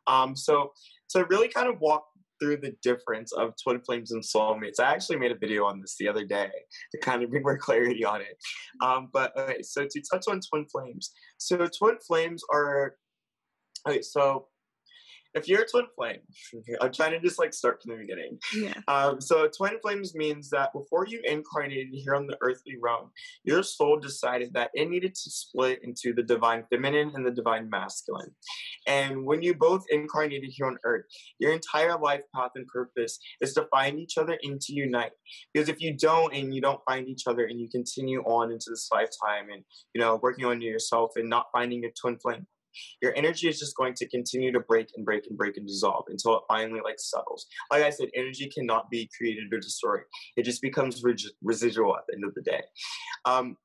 [0.07, 0.73] Um, so
[1.07, 2.05] so really kind of walk
[2.41, 4.81] through the difference of twin flames and soulmates.
[4.81, 6.51] I actually made a video on this the other day
[6.93, 8.37] to kind of bring more clarity on it.
[8.83, 12.97] Um, but okay, so to touch on twin flames, so twin flames are
[13.89, 14.03] okay.
[14.03, 14.49] So
[15.35, 16.21] if you're a twin flame,
[16.81, 18.39] I'm trying to just like start from the beginning.
[18.55, 18.75] Yeah.
[18.89, 23.11] Um, so twin flames means that before you incarnated here on the earthly realm,
[23.45, 27.69] your soul decided that it needed to split into the divine feminine and the divine
[27.69, 28.31] masculine.
[28.87, 31.05] And when you both incarnated here on earth,
[31.39, 35.13] your entire life path and purpose is to find each other and to unite.
[35.53, 38.67] Because if you don't and you don't find each other and you continue on into
[38.71, 42.47] this lifetime and you know working on yourself and not finding a twin flame,
[43.01, 46.05] your energy is just going to continue to break and break and break and dissolve
[46.09, 47.47] until it finally like settles.
[47.71, 50.03] Like I said, energy cannot be created or destroyed.
[50.37, 51.03] It just becomes
[51.43, 52.63] residual at the end of the day.
[53.25, 53.57] Um,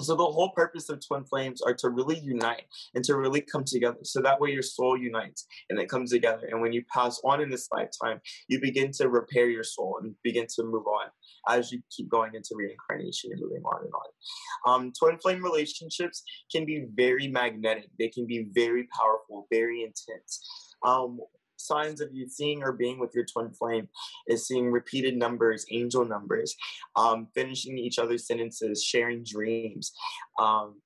[0.00, 3.64] so the whole purpose of twin flames are to really unite and to really come
[3.64, 3.98] together.
[4.02, 6.48] So that way your soul unites and it comes together.
[6.50, 10.14] And when you pass on in this lifetime, you begin to repair your soul and
[10.22, 11.08] begin to move on
[11.48, 14.72] as you keep going into reincarnation and moving on and on.
[14.72, 17.88] Um, twin flame relationships can be very magnetic.
[17.98, 20.74] They can be very powerful, very intense.
[20.84, 21.20] Um,
[21.60, 23.88] signs of you seeing or being with your twin flame
[24.26, 26.54] is seeing repeated numbers, angel numbers,
[26.96, 29.92] um, finishing each other's sentences, sharing dreams.
[30.38, 30.80] Um,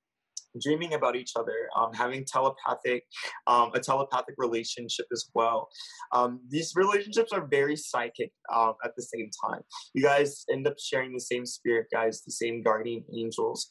[0.61, 3.03] dreaming about each other, um, having telepathic,
[3.47, 5.69] um, a telepathic relationship as well.
[6.13, 9.61] Um, these relationships are very psychic um, at the same time.
[9.93, 13.67] You guys end up sharing the same spirit guys, the same guardian angels.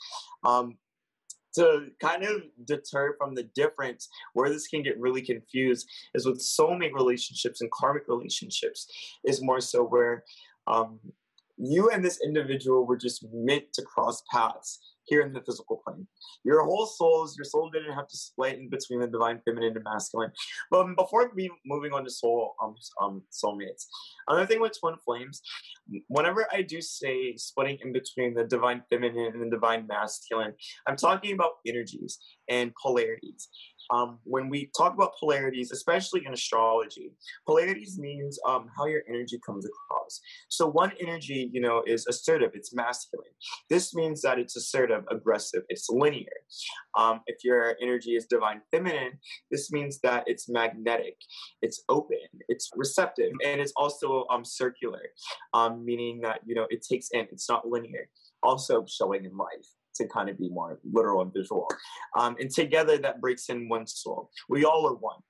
[1.57, 6.41] To kind of deter from the difference where this can get really confused is with
[6.41, 8.89] soulmate relationships and karmic relationships
[9.25, 10.25] is more so where
[10.67, 10.99] um,
[11.57, 16.07] you and this individual were just meant to cross paths here in the physical plane.
[16.45, 19.85] Your whole souls, your soul didn't have to split in between the divine feminine and
[19.85, 20.33] masculine.
[20.71, 23.87] But before me moving on to soul um, um soulmates,
[24.29, 25.43] another thing with twin flames,
[26.09, 30.55] whenever I do say splitting in between the divine feminine and the divine masculine,
[30.87, 33.49] I'm talking about energies and polarities.
[33.91, 37.13] Um, when we talk about polarities, especially in astrology,
[37.47, 40.21] polarities means um, how your energy comes across.
[40.49, 43.31] So one energy, you know, is assertive, it's masculine.
[43.69, 46.33] This means that it's assertive, aggressive, it's linear.
[46.97, 49.19] Um, if your energy is divine feminine,
[49.51, 51.17] this means that it's magnetic,
[51.63, 52.19] it's open,
[52.49, 55.03] it's receptive, and it's also um, circular,
[55.53, 58.09] um, meaning that, you know, it takes in, it's not linear.
[58.43, 59.67] Also showing in life
[59.97, 61.69] to kind of be more literal and visual.
[62.19, 64.31] Um, and together that breaks in one soul.
[64.49, 65.21] We all are one.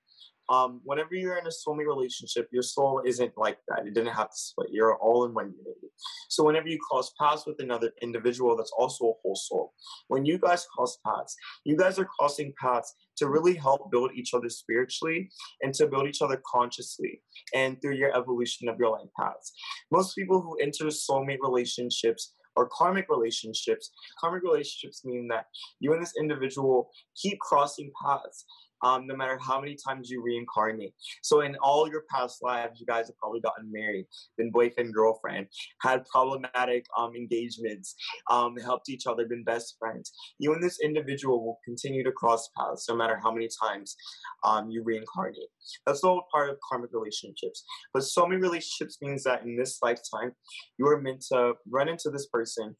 [0.50, 3.86] um, whenever you're in a soulmate relationship, your soul isn't like that.
[3.86, 4.68] It didn't have to split.
[4.70, 5.88] You're all in one unity.
[6.28, 9.72] So whenever you cross paths with another individual that's also a whole soul,
[10.08, 14.34] when you guys cross paths, you guys are crossing paths to really help build each
[14.34, 15.30] other spiritually
[15.62, 17.22] and to build each other consciously
[17.54, 19.52] and through your evolution of your life paths.
[19.90, 23.90] Most people who enter soulmate relationships or karmic relationships.
[24.20, 25.46] Karmic relationships mean that
[25.80, 28.44] you and this individual keep crossing paths
[28.84, 30.94] um, no matter how many times you reincarnate.
[31.22, 35.46] So in all your past lives, you guys have probably gotten married, been boyfriend, girlfriend,
[35.80, 37.96] had problematic um, engagements,
[38.30, 40.12] um, helped each other, been best friends.
[40.38, 43.96] You and this individual will continue to cross paths no matter how many times
[44.44, 45.50] um, you reincarnate.
[45.86, 47.64] That's all part of karmic relationships.
[47.92, 50.32] But so many relationships means that in this lifetime,
[50.78, 52.76] you are meant to run into this person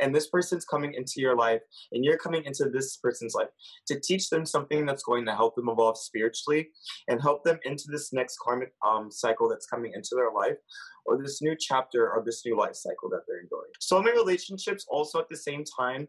[0.00, 1.60] and this person's coming into your life
[1.92, 3.48] and you're coming into this person's life
[3.86, 6.68] to teach them something that's going to help them evolve spiritually
[7.08, 10.56] and help them into this next karmic um, cycle that's coming into their life
[11.10, 13.72] or this new chapter or this new life cycle that they're enjoying.
[13.80, 16.06] So many relationships also at the same time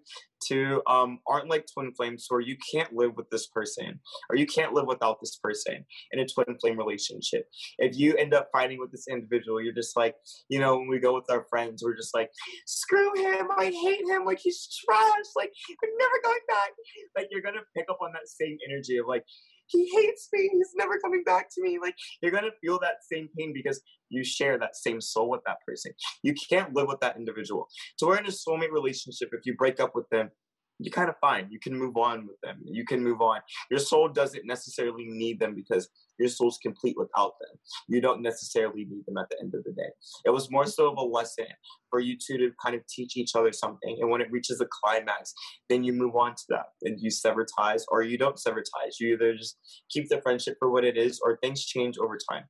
[0.47, 4.45] to um, aren't like twin flames where you can't live with this person or you
[4.45, 7.45] can't live without this person in a twin flame relationship.
[7.79, 10.15] If you end up fighting with this individual, you're just like,
[10.49, 12.29] you know, when we go with our friends, we're just like,
[12.65, 16.71] screw him, I hate him, like he's trash, like I'm never going back.
[17.15, 19.23] Like you're gonna pick up on that same energy of like,
[19.71, 20.49] he hates me.
[20.53, 21.79] He's never coming back to me.
[21.81, 25.57] Like you're gonna feel that same pain because you share that same soul with that
[25.67, 25.93] person.
[26.23, 27.67] You can't live with that individual.
[27.97, 29.29] So we're in a soulmate relationship.
[29.31, 30.29] If you break up with them,
[30.79, 31.47] you're kind of fine.
[31.49, 32.57] You can move on with them.
[32.65, 33.39] You can move on.
[33.69, 35.87] Your soul doesn't necessarily need them because
[36.19, 37.59] your soul's complete without them.
[37.87, 39.89] You don't necessarily need them at the end of the day.
[40.25, 41.47] It was more so of a lesson
[41.89, 43.97] for you two to kind of teach each other something.
[43.99, 45.33] And when it reaches a climax,
[45.69, 48.99] then you move on to that and you sever ties or you don't sever ties.
[48.99, 49.57] You either just
[49.89, 52.43] keep the friendship for what it is or things change over time.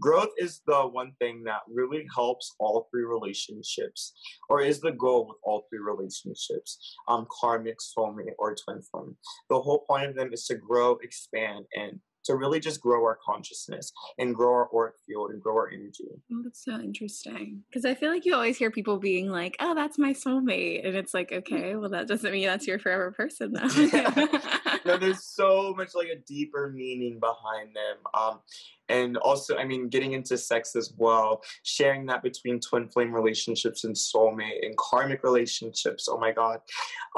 [0.00, 4.14] Growth is the one thing that really helps all three relationships
[4.48, 9.16] or is the goal with all three relationships, um, karmic, soulmate, or twin flame.
[9.48, 13.18] The whole point of them is to grow, expand, and to really just grow our
[13.24, 16.04] consciousness and grow our auric field and grow our energy.
[16.30, 17.64] Oh, that's so interesting.
[17.70, 20.86] Because I feel like you always hear people being like, oh, that's my soulmate.
[20.86, 21.38] And it's like, mm.
[21.38, 23.66] okay, well, that doesn't mean that's your forever person, though.
[24.96, 27.96] there's so much like a deeper meaning behind them.
[28.14, 28.40] Um,
[28.88, 33.84] and also i mean getting into sex as well sharing that between twin flame relationships
[33.84, 36.60] and soulmate and karmic relationships oh my god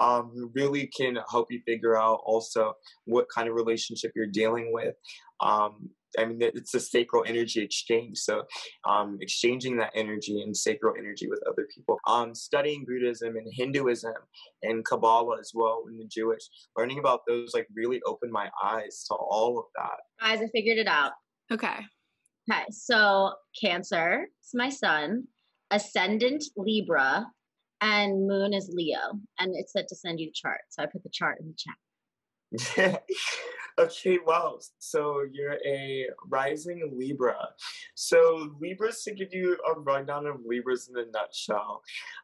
[0.01, 4.95] um, really can help you figure out also what kind of relationship you're dealing with
[5.41, 8.19] um, I mean, it's a sacral energy exchange.
[8.19, 8.45] So,
[8.89, 11.99] um, exchanging that energy and sacral energy with other people.
[12.07, 14.15] Um, studying Buddhism and Hinduism
[14.63, 16.43] and Kabbalah as well, and the Jewish,
[16.77, 19.99] learning about those like really opened my eyes to all of that.
[20.21, 21.13] Guys, I figured it out.
[21.53, 21.79] Okay.
[22.51, 25.25] Okay, so Cancer is my sun,
[25.71, 27.27] Ascendant Libra,
[27.81, 29.21] and Moon is Leo.
[29.39, 30.61] And it said to send you the chart.
[30.71, 33.05] So I put the chart in the chat.
[33.85, 34.59] okay, wow.
[34.79, 37.37] So you're a rising Libra.
[37.95, 41.83] So Libras, to give you a rundown of Libras in a nutshell,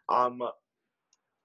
[0.09, 0.43] um,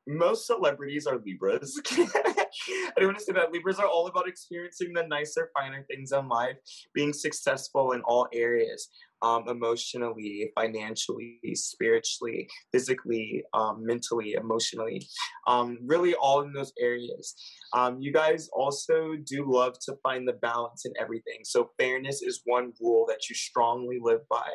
[0.08, 1.80] most celebrities are Libras.
[1.92, 6.12] I don't want to say that Libras are all about experiencing the nicer, finer things
[6.12, 6.58] in life,
[6.94, 8.90] being successful in all areas,
[9.22, 15.08] um, emotionally, financially, spiritually, physically, um, mentally, emotionally,
[15.48, 17.36] um, really all in those areas.
[17.74, 21.40] Um, you guys also do love to find the balance in everything.
[21.44, 24.50] So fairness is one rule that you strongly live by,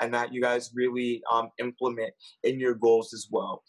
[0.00, 2.12] and that you guys really um, implement
[2.44, 3.62] in your goals as well.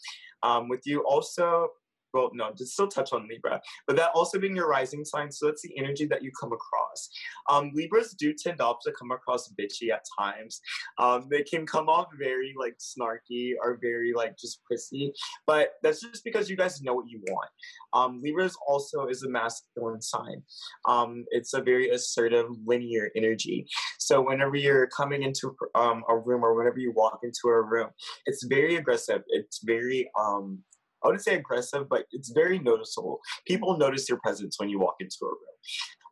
[0.43, 1.69] Um, with you also
[2.13, 5.47] well, no, just still touch on Libra, but that also being your rising sign, so
[5.47, 7.09] that's the energy that you come across.
[7.49, 10.61] Um, Libras do tend to come across bitchy at times.
[10.97, 15.13] Um, they can come off very like snarky or very like just prissy,
[15.47, 17.49] but that's just because you guys know what you want.
[17.93, 20.43] Um, Libras also is a masculine sign.
[20.87, 23.67] Um, it's a very assertive, linear energy.
[23.97, 27.89] So whenever you're coming into um, a room or whenever you walk into a room,
[28.25, 29.23] it's very aggressive.
[29.27, 30.59] It's very um
[31.03, 33.19] I wouldn't say aggressive, but it's very noticeable.
[33.47, 35.37] People notice your presence when you walk into a room.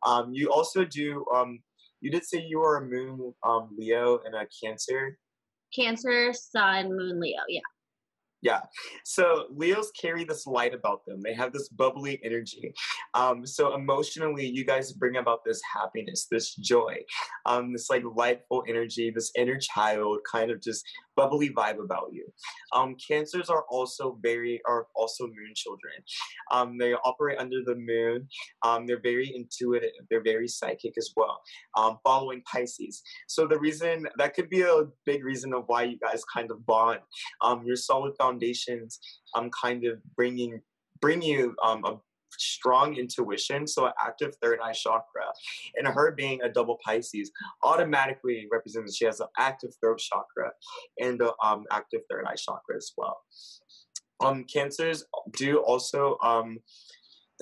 [0.06, 1.26] Um, you also do.
[1.34, 1.60] Um,
[2.00, 5.18] you did say you are a Moon um, Leo and a Cancer.
[5.76, 7.40] Cancer, Sun, Moon, Leo.
[7.50, 7.62] Yeah.
[8.44, 8.62] Yeah.
[9.04, 11.22] So Leos carry this light about them.
[11.24, 12.72] They have this bubbly energy.
[13.16, 16.98] Um, so emotionally, you guys bring about this happiness, this joy,
[17.48, 20.86] um, this like lightful energy, this inner child kind of just
[21.18, 22.26] bubbly vibe about you.
[22.72, 25.96] Um, cancers are also very are also moon children.
[26.52, 28.30] Um, they operate under the moon.
[28.64, 29.90] Um, they're very intuitive.
[30.10, 31.42] They're very psychic as well.
[31.76, 33.02] Um, following Pisces.
[33.28, 36.66] So the reason that could be a big reason of why you guys kind of
[36.66, 37.00] bond.
[37.42, 39.00] Um, your solid foundations
[39.36, 40.62] um kind of bringing
[41.02, 41.98] bring you um, a
[42.38, 45.26] strong intuition, so an active third eye chakra.
[45.76, 47.32] And her being a double Pisces
[47.64, 50.52] automatically represents she has an active throat chakra
[51.00, 53.18] and the um, active third eye chakra as well.
[54.20, 56.58] Um, cancers do also um,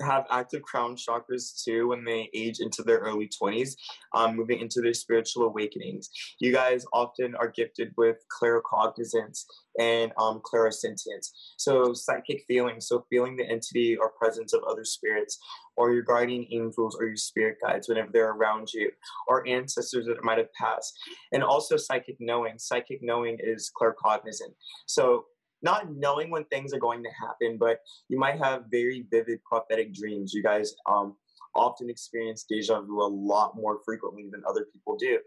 [0.00, 3.76] have active crown chakras too when they age into their early 20s,
[4.14, 6.10] um, moving into their spiritual awakenings.
[6.40, 9.44] You guys often are gifted with claircognizance
[9.78, 11.30] and um, clairsentience.
[11.56, 15.38] So, psychic feelings, so feeling the entity or presence of other spirits,
[15.76, 18.90] or your guardian angels or your spirit guides whenever they're around you,
[19.28, 20.94] or ancestors that might have passed.
[21.32, 22.58] And also, psychic knowing.
[22.58, 24.54] Psychic knowing is claircognizant.
[24.86, 25.26] So,
[25.62, 29.94] not knowing when things are going to happen, but you might have very vivid prophetic
[29.94, 30.32] dreams.
[30.32, 31.16] You guys um,
[31.54, 35.18] often experience deja vu a lot more frequently than other people do.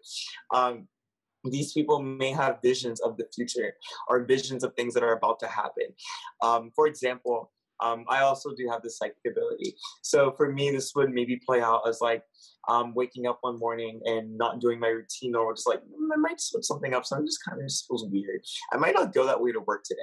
[0.53, 0.87] Um,
[1.45, 3.73] these people may have visions of the future
[4.09, 5.85] or visions of things that are about to happen.
[6.41, 7.51] Um, for example,
[7.81, 9.75] um, I also do have the psychic ability.
[10.01, 12.23] So for me, this would maybe play out as like
[12.69, 16.17] um, waking up one morning and not doing my routine or just like mm, I
[16.17, 17.05] might switch something up.
[17.05, 18.41] So I'm just kind of just feels weird.
[18.71, 19.99] I might not go that way to work today.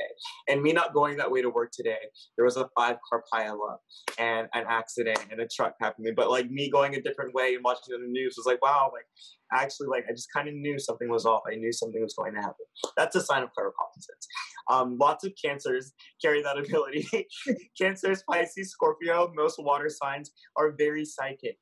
[0.48, 1.98] And me not going that way to work today,
[2.36, 3.80] there was a five car pile up
[4.18, 6.14] and an accident and a truck happening.
[6.16, 9.06] But like me going a different way and watching the news was like, wow, like
[9.52, 11.42] actually like I just kind of knew something was off.
[11.50, 12.66] I knew something was going to happen.
[12.96, 14.26] That's a sign of claircognizance.
[14.68, 17.06] Um, lots of cancers carry that ability.
[17.80, 21.56] cancers, Pisces, Scorpio, most water signs are very psychic.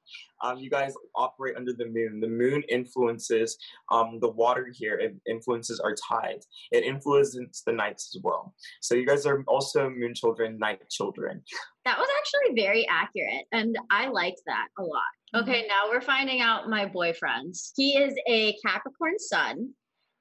[0.45, 2.21] Um, you guys operate under the moon.
[2.21, 3.57] The moon influences
[3.91, 4.99] um, the water here.
[4.99, 6.47] It influences our tides.
[6.71, 8.55] It influences the nights as well.
[8.83, 11.43] So you guys are also moon children, night children.
[11.87, 15.03] That was actually very accurate, and I liked that a lot.
[15.35, 17.73] Okay, now we're finding out my boyfriends.
[17.77, 19.71] He is a Capricorn sun,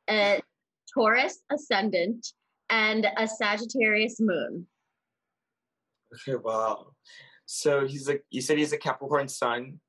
[0.10, 0.42] a
[0.94, 2.26] Taurus ascendant,
[2.70, 4.68] and a Sagittarius moon.
[6.14, 6.88] Okay, wow.
[7.46, 9.80] So he's a you said he's a Capricorn sun.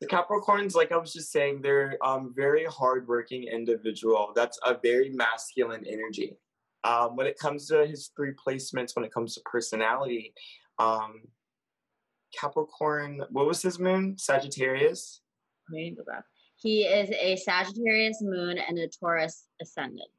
[0.00, 4.32] The Capricorns, like I was just saying, they're um very hardworking individual.
[4.34, 6.36] That's a very masculine energy.
[6.84, 10.32] Um, when it comes to his three placements, when it comes to personality,
[10.78, 11.20] um,
[12.38, 14.16] Capricorn, what was his moon?
[14.16, 15.20] Sagittarius.
[15.70, 16.24] Let me go back.
[16.56, 20.10] He is a Sagittarius moon and a Taurus ascendant.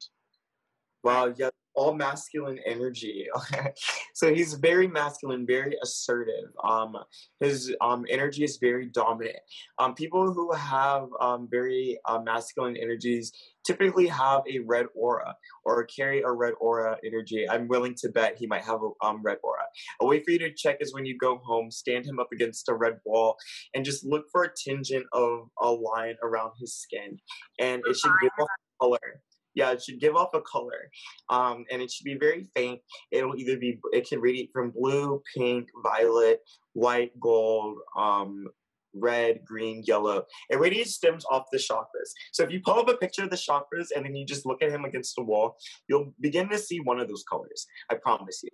[1.04, 3.26] Wow, yeah, all masculine energy.
[4.14, 6.50] so he's very masculine, very assertive.
[6.62, 6.96] Um,
[7.40, 9.36] his um, energy is very dominant.
[9.78, 13.32] Um, people who have um, very uh, masculine energies
[13.64, 17.48] typically have a red aura or carry a red aura energy.
[17.48, 19.64] I'm willing to bet he might have a um, red aura.
[20.00, 22.68] A way for you to check is when you go home, stand him up against
[22.68, 23.36] a red wall
[23.74, 27.18] and just look for a tangent of a line around his skin.
[27.58, 28.48] And it should give off
[28.80, 29.22] color
[29.54, 30.90] yeah, it should give off a color,
[31.28, 32.80] um, and it should be very faint.
[33.10, 36.40] It'll either be it can radiate from blue, pink, violet,
[36.72, 38.46] white, gold, um,
[38.94, 40.24] red, green, yellow.
[40.50, 42.10] It radiates stems off the chakras.
[42.32, 44.62] So if you pull up a picture of the chakras and then you just look
[44.62, 45.56] at him against the wall,
[45.88, 47.66] you'll begin to see one of those colors.
[47.90, 48.50] I promise you.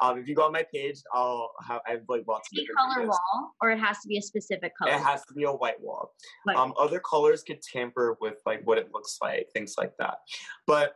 [0.00, 2.78] Um, if you go on my page, I'll have I have like lots of different
[2.78, 4.92] color wall, or it has to be a specific color.
[4.92, 6.12] It has to be a white wall.
[6.56, 10.18] Um, other colors could tamper with like what it looks like, things like that.
[10.66, 10.94] But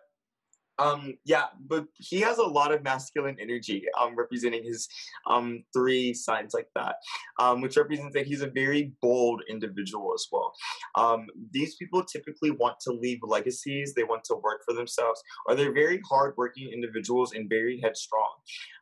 [0.78, 4.88] um, yeah, but he has a lot of masculine energy, um, representing his
[5.26, 6.96] um three signs like that,
[7.38, 10.52] um, which represents that he's a very bold individual as well.
[10.94, 15.54] Um, these people typically want to leave legacies, they want to work for themselves, or
[15.54, 18.32] they're very hardworking individuals and very headstrong.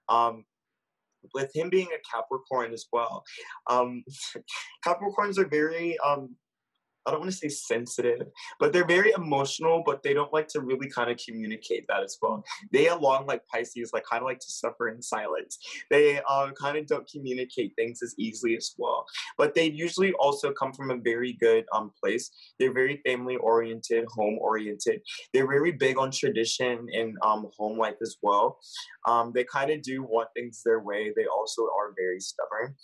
[0.09, 0.45] Um,
[1.35, 3.23] with him being a Capricorn as well,
[3.69, 4.05] um,
[4.87, 6.35] Capricorns are very um,
[7.07, 8.27] I don't want to say sensitive,
[8.59, 12.19] but they're very emotional, but they don't like to really kind of communicate that as
[12.21, 12.45] well.
[12.73, 15.59] They, along like Pisces, like kind of like to suffer in silence.
[15.91, 19.07] They uh, kind of don't communicate things as easily as well.
[19.39, 22.31] But they usually also come from a very good um, place.
[22.59, 25.01] They're very family oriented, home oriented.
[25.33, 28.59] They're very big on tradition and um, home life as well.
[29.07, 31.13] Um, they kind of do want things their way.
[31.17, 32.75] They also are very stubborn.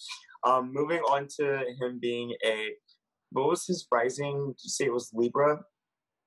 [0.44, 2.70] Um, moving on to him being a
[3.36, 4.54] what was his rising?
[4.56, 5.60] Did you say it was Libra?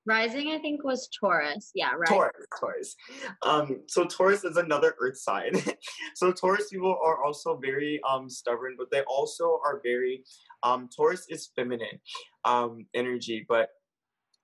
[0.06, 1.72] Rising, I think, was Taurus.
[1.74, 2.08] Yeah, right.
[2.08, 2.96] Taurus, Taurus.
[3.42, 5.52] Um, so Taurus is another Earth sign.
[6.14, 10.24] so Taurus people are also very um stubborn, but they also are very
[10.62, 12.00] um Taurus is feminine
[12.44, 13.68] um energy, but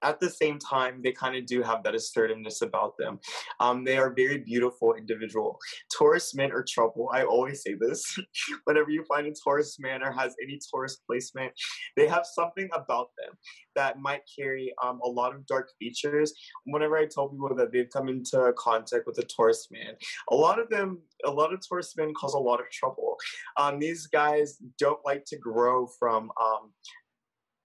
[0.03, 3.19] at the same time, they kind of do have that assertiveness about them.
[3.61, 5.59] Um, they are very beautiful individual.
[5.97, 7.11] Taurus men are trouble.
[7.13, 8.17] I always say this.
[8.65, 11.53] Whenever you find a Taurus man or has any Taurus placement,
[11.97, 13.37] they have something about them
[13.75, 16.33] that might carry um, a lot of dark features.
[16.65, 19.95] Whenever I tell people that they've come into contact with a Taurus man,
[20.31, 23.17] a lot of them, a lot of Taurus men cause a lot of trouble.
[23.57, 26.73] Um, these guys don't like to grow from um,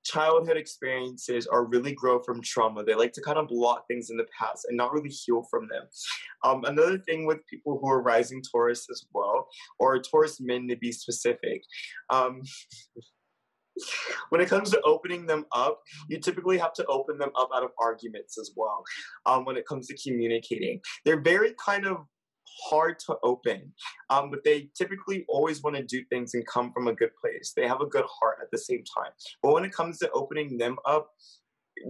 [0.04, 2.84] childhood experiences or really grow from trauma.
[2.84, 5.68] They like to kind of blot things in the past and not really heal from
[5.68, 5.84] them.
[6.44, 9.48] Um, another thing with people who are rising Taurus as well,
[9.80, 11.64] or Taurus men to be specific,
[12.10, 12.42] um,
[14.30, 17.64] when it comes to opening them up, you typically have to open them up out
[17.64, 18.84] of arguments as well.
[19.26, 22.06] Um, when it comes to communicating, they're very kind of
[22.70, 23.74] hard to open,
[24.10, 27.54] um, but they typically always want to do things and come from a good place.
[27.56, 29.12] They have a good heart at the same time.
[29.42, 31.10] But when it comes to opening them up,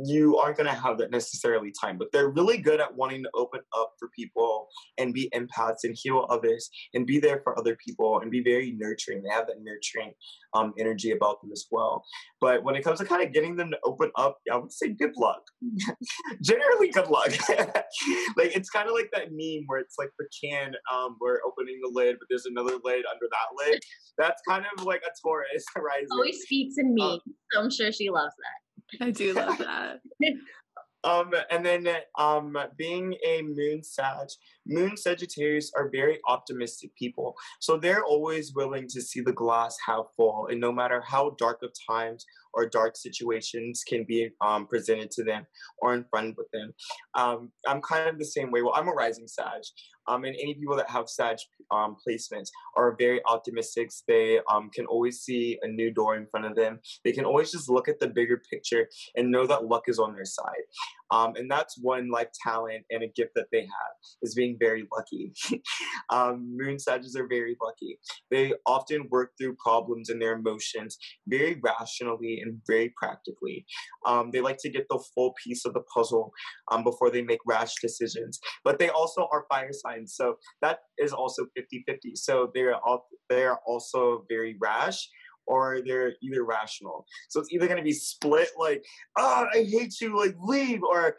[0.05, 3.29] you aren't going to have that necessarily time, but they're really good at wanting to
[3.33, 4.67] open up for people
[4.97, 8.71] and be empaths and heal others and be there for other people and be very
[8.71, 9.23] nurturing.
[9.23, 10.13] They have that nurturing
[10.53, 12.03] um, energy about them as well.
[12.39, 14.89] But when it comes to kind of getting them to open up, I would say
[14.89, 15.41] good luck.
[16.41, 17.31] Generally, good luck.
[17.49, 21.79] like it's kind of like that meme where it's like the can, um, we're opening
[21.81, 23.79] the lid, but there's another lid under that lid.
[24.17, 26.07] That's kind of like a Taurus rising.
[26.11, 27.19] Always speaks in me, um,
[27.51, 28.70] so I'm sure she loves that.
[28.99, 30.01] I do love that.
[31.03, 31.87] um, and then
[32.17, 34.29] um, being a moon Sag,
[34.65, 37.35] moon Sagittarius are very optimistic people.
[37.59, 40.47] So they're always willing to see the glass half full.
[40.49, 45.23] And no matter how dark of times or dark situations can be um, presented to
[45.23, 45.45] them
[45.79, 46.73] or in front of them,
[47.15, 48.61] um, I'm kind of the same way.
[48.61, 49.61] Well, I'm a rising Sag.
[50.07, 51.37] Um, and any people that have Sag
[51.69, 53.91] um, placements are very optimistic.
[54.07, 56.79] They um, can always see a new door in front of them.
[57.03, 60.13] They can always just look at the bigger picture and know that luck is on
[60.13, 60.63] their side.
[61.11, 64.87] Um, and that's one life talent and a gift that they have is being very
[64.95, 65.33] lucky.
[66.09, 67.99] um, moon Sages are very lucky.
[68.29, 70.97] They often work through problems and their emotions
[71.27, 73.65] very rationally and very practically.
[74.05, 76.31] Um, they like to get the full piece of the puzzle
[76.71, 78.39] um, before they make rash decisions.
[78.63, 82.15] But they also are fire signs, so that is also 50-50.
[82.15, 85.09] So they're all, they're also very rash
[85.51, 87.05] or they're either rational.
[87.27, 88.85] So it's either going to be split, like,
[89.17, 91.17] oh, I hate you, like, leave, or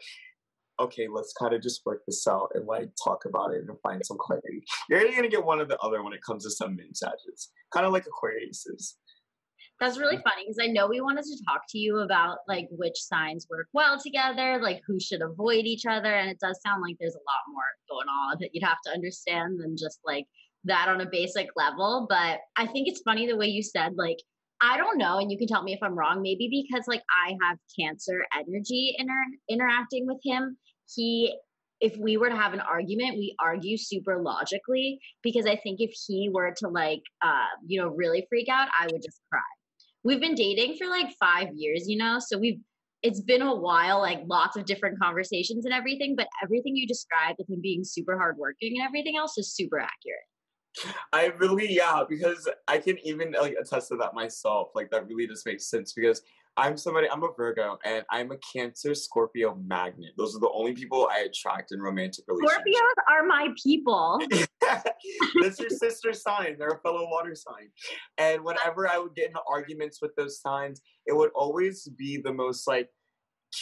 [0.79, 4.03] okay, let's kind of just work this out and like talk about it and find
[4.03, 4.63] some clarity.
[4.89, 6.95] You're either going to get one or the other when it comes to some moon
[6.95, 8.65] Sages, kind of like Aquarius.
[9.79, 12.95] That's really funny because I know we wanted to talk to you about like which
[12.95, 16.13] signs work well together, like who should avoid each other.
[16.13, 18.91] And it does sound like there's a lot more going on that you'd have to
[18.91, 20.25] understand than just like
[20.65, 22.07] that on a basic level.
[22.09, 24.17] But I think it's funny the way you said, like,
[24.61, 26.21] I don't know, and you can tell me if I'm wrong.
[26.21, 30.57] Maybe because like I have Cancer energy inter- interacting with him.
[30.93, 31.35] He,
[31.81, 35.93] if we were to have an argument, we argue super logically because I think if
[36.07, 39.41] he were to like, uh, you know, really freak out, I would just cry.
[40.05, 42.59] We've been dating for like five years, you know, so we've
[43.01, 47.35] it's been a while, like lots of different conversations and everything, but everything you described
[47.37, 50.23] with him being super hardworking and everything else is super accurate.
[51.11, 54.69] I really, yeah, because I can even like attest to that myself.
[54.75, 56.21] Like that really just makes sense because
[56.55, 60.11] I'm somebody, I'm a Virgo and I'm a Cancer Scorpio magnet.
[60.17, 62.63] Those are the only people I attract in romantic relationships.
[62.67, 64.19] Scorpios are my people.
[65.41, 66.57] That's your sister sign.
[66.59, 67.69] They're a fellow water sign.
[68.19, 72.33] And whenever I would get into arguments with those signs, it would always be the
[72.33, 72.89] most like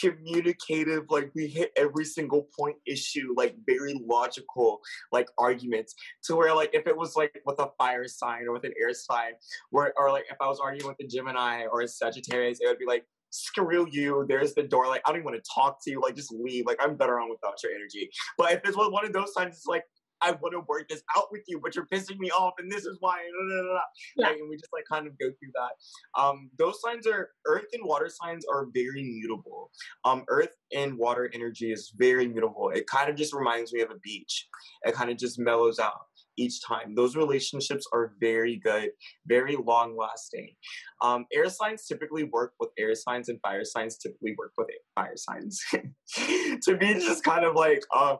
[0.00, 4.80] communicative like we hit every single point issue like very logical
[5.10, 8.64] like arguments to where like if it was like with a fire sign or with
[8.64, 9.32] an air sign
[9.70, 12.78] where or like if i was arguing with a gemini or a sagittarius it would
[12.78, 15.90] be like screw you there's the door like i don't even want to talk to
[15.90, 18.10] you like just leave like i'm better on without your energy.
[18.36, 19.84] But if it's one of those signs it's like
[20.22, 22.84] I want to work this out with you, but you're pissing me off, and this
[22.84, 23.16] is why.
[23.16, 23.80] Blah, blah, blah.
[24.16, 24.28] Yeah.
[24.38, 26.20] And we just like kind of go through that.
[26.20, 29.70] Um, those signs are earth and water signs are very mutable.
[30.04, 32.70] Um, earth and water energy is very mutable.
[32.74, 34.46] It kind of just reminds me of a beach.
[34.84, 36.00] It kind of just mellows out
[36.36, 36.94] each time.
[36.94, 38.90] Those relationships are very good,
[39.26, 40.54] very long lasting.
[41.02, 45.16] Um, air signs typically work with air signs, and fire signs typically work with fire
[45.16, 45.60] signs.
[45.72, 48.18] to me, just kind of like um,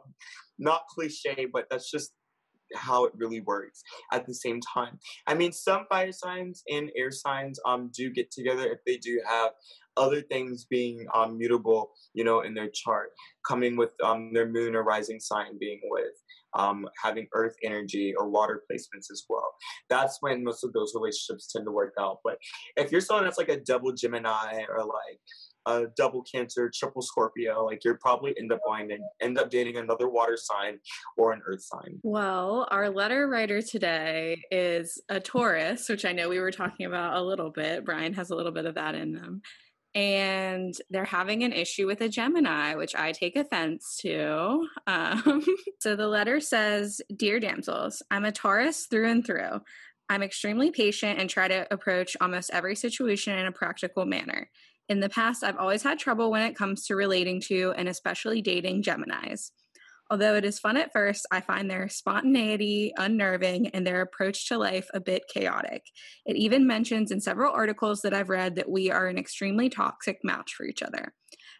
[0.63, 2.13] not cliche, but that's just
[2.75, 4.99] how it really works at the same time.
[5.27, 9.21] I mean, some fire signs and air signs um do get together if they do
[9.27, 9.51] have
[9.95, 13.09] other things being um mutable, you know, in their chart,
[13.47, 16.15] coming with um their moon or rising sign being with
[16.55, 19.53] um having earth energy or water placements as well.
[19.89, 22.19] That's when most of those relationships tend to work out.
[22.23, 22.37] But
[22.75, 25.19] if you're someone that's like a double Gemini or like
[25.65, 29.77] a double Cancer, triple Scorpio, like you're probably end up going and end up dating
[29.77, 30.79] another water sign
[31.17, 31.99] or an earth sign.
[32.03, 37.15] Well, our letter writer today is a Taurus, which I know we were talking about
[37.15, 37.85] a little bit.
[37.85, 39.41] Brian has a little bit of that in them.
[39.95, 44.67] And they're having an issue with a Gemini, which I take offense to.
[44.87, 45.45] Um,
[45.79, 49.61] so the letter says Dear damsels, I'm a Taurus through and through.
[50.09, 54.49] I'm extremely patient and try to approach almost every situation in a practical manner.
[54.89, 58.41] In the past, I've always had trouble when it comes to relating to and especially
[58.41, 59.51] dating Geminis.
[60.11, 64.57] Although it is fun at first, I find their spontaneity unnerving and their approach to
[64.57, 65.83] life a bit chaotic.
[66.25, 70.19] It even mentions in several articles that I've read that we are an extremely toxic
[70.23, 71.13] match for each other.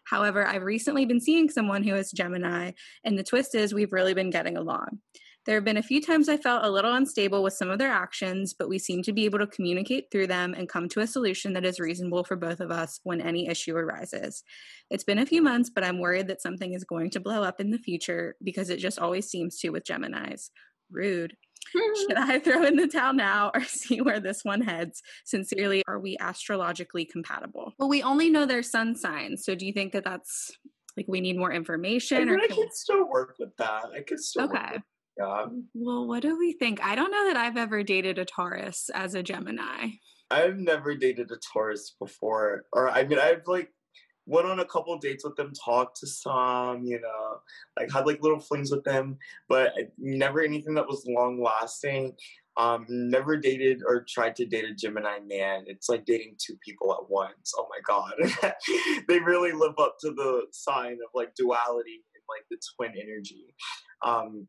[0.04, 2.72] However, I've recently been seeing someone who is Gemini,
[3.02, 5.00] and the twist is we've really been getting along.
[5.46, 7.90] There have been a few times I felt a little unstable with some of their
[7.90, 11.06] actions, but we seem to be able to communicate through them and come to a
[11.06, 14.42] solution that is reasonable for both of us when any issue arises.
[14.90, 17.60] It's been a few months, but I'm worried that something is going to blow up
[17.60, 20.48] in the future because it just always seems to with Geminis.
[20.90, 21.36] Rude.
[21.72, 25.02] Should I throw in the towel now or see where this one heads?
[25.26, 27.72] Sincerely, are we astrologically compatible?
[27.78, 29.44] Well, we only know their sun signs.
[29.44, 30.52] So do you think that that's
[30.96, 32.18] like we need more information?
[32.18, 33.86] I, mean, or I can still work with that.
[33.94, 34.44] I could still.
[34.44, 34.78] Okay.
[35.18, 35.46] Yeah.
[35.74, 36.82] Well, what do we think?
[36.82, 39.90] I don't know that I've ever dated a Taurus as a Gemini.
[40.30, 43.70] I've never dated a Taurus before, or I mean, I've like
[44.26, 47.38] went on a couple dates with them, talked to some, you know,
[47.78, 52.14] like had like little flings with them, but never anything that was long lasting.
[52.56, 55.64] Um, never dated or tried to date a Gemini man.
[55.66, 57.52] It's like dating two people at once.
[57.58, 58.54] Oh my god,
[59.08, 63.54] they really live up to the sign of like duality and like the twin energy.
[64.04, 64.46] Um,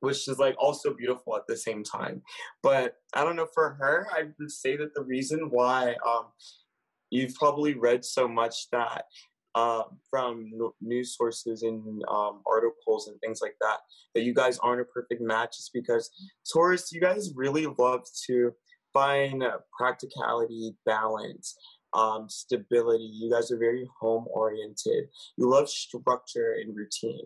[0.00, 2.22] which is like also beautiful at the same time.
[2.62, 6.26] But I don't know for her, I would say that the reason why um,
[7.10, 9.04] you've probably read so much that
[9.54, 13.78] uh, from news sources and um, articles and things like that
[14.14, 16.10] that you guys aren't a perfect match is because
[16.52, 18.52] Taurus, you guys really love to
[18.92, 19.44] find
[19.76, 21.56] practicality, balance,
[21.92, 23.10] um, stability.
[23.12, 25.08] You guys are very home oriented.
[25.36, 27.24] You love structure and routine.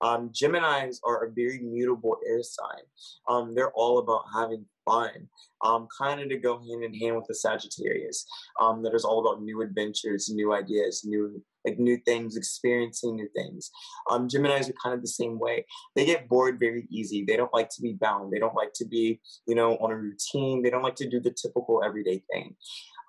[0.00, 2.82] Um, Geminis are a very mutable air sign.
[3.28, 5.28] Um, they're all about having fun,
[5.64, 8.26] um, kind of to go hand in hand with the Sagittarius.
[8.60, 13.28] Um, that is all about new adventures, new ideas, new like new things, experiencing new
[13.36, 13.70] things.
[14.10, 15.64] Um, Geminis are kind of the same way.
[15.94, 17.24] They get bored very easy.
[17.24, 18.32] They don't like to be bound.
[18.32, 20.62] They don't like to be, you know, on a routine.
[20.62, 22.56] They don't like to do the typical everyday thing.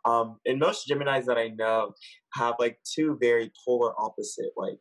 [0.06, 1.94] Um, and most Geminis that I know
[2.34, 4.78] have like two very polar opposite like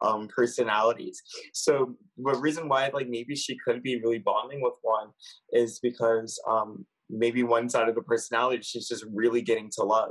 [0.00, 1.22] um, personalities.
[1.54, 5.08] So the reason why like maybe she could be really bonding with one
[5.52, 10.10] is because um, maybe one side of the personality she's just really getting to love.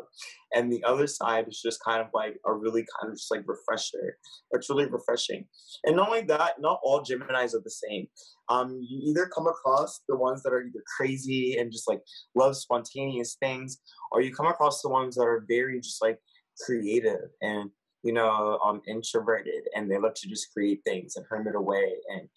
[0.54, 3.44] And the other side is just kind of like a really kind of just like
[3.46, 4.18] refresher.
[4.52, 5.46] It's really refreshing.
[5.84, 8.08] And not only that not all geminis are the same.
[8.50, 12.02] Um, you either come across the ones that are either crazy and just like
[12.36, 13.78] love spontaneous things
[14.12, 16.18] or you come across the ones that are very just like
[16.66, 17.70] creative and
[18.04, 21.94] you know um, introverted and they love to just create things and hermit away.
[22.10, 22.28] And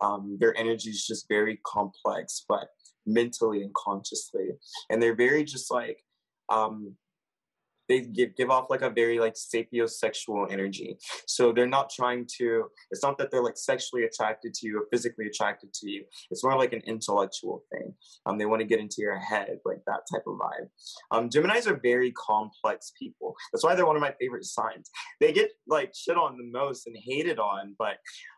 [0.00, 2.68] um, their energy is just very complex but
[3.08, 4.50] mentally and consciously.
[4.90, 6.02] And they're very just like
[6.48, 6.94] um
[7.88, 10.98] they give, give off like a very like sapiosexual energy.
[11.26, 14.86] So they're not trying to it's not that they're like sexually attracted to you or
[14.92, 16.04] physically attracted to you.
[16.30, 17.94] It's more like an intellectual thing.
[18.26, 20.68] Um they want to get into your head like that type of vibe.
[21.10, 23.34] Um geminis are very complex people.
[23.52, 24.90] That's why they're one of my favorite signs.
[25.20, 27.96] They get like shit on the most and hated on but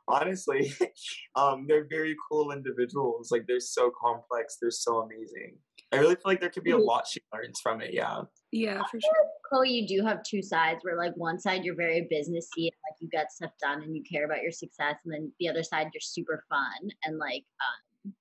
[0.08, 0.72] honestly
[1.36, 3.30] um they're very cool individuals.
[3.30, 4.58] Like they're so complex.
[4.60, 5.56] They're so amazing
[5.92, 7.92] I really feel like there could be a lot she learns from it.
[7.92, 8.22] Yeah.
[8.52, 9.26] Yeah, for sure.
[9.48, 12.96] Chloe, you do have two sides where, like, one side you're very businessy and like
[13.00, 15.88] you get stuff done and you care about your success, and then the other side
[15.92, 18.14] you're super fun and like um,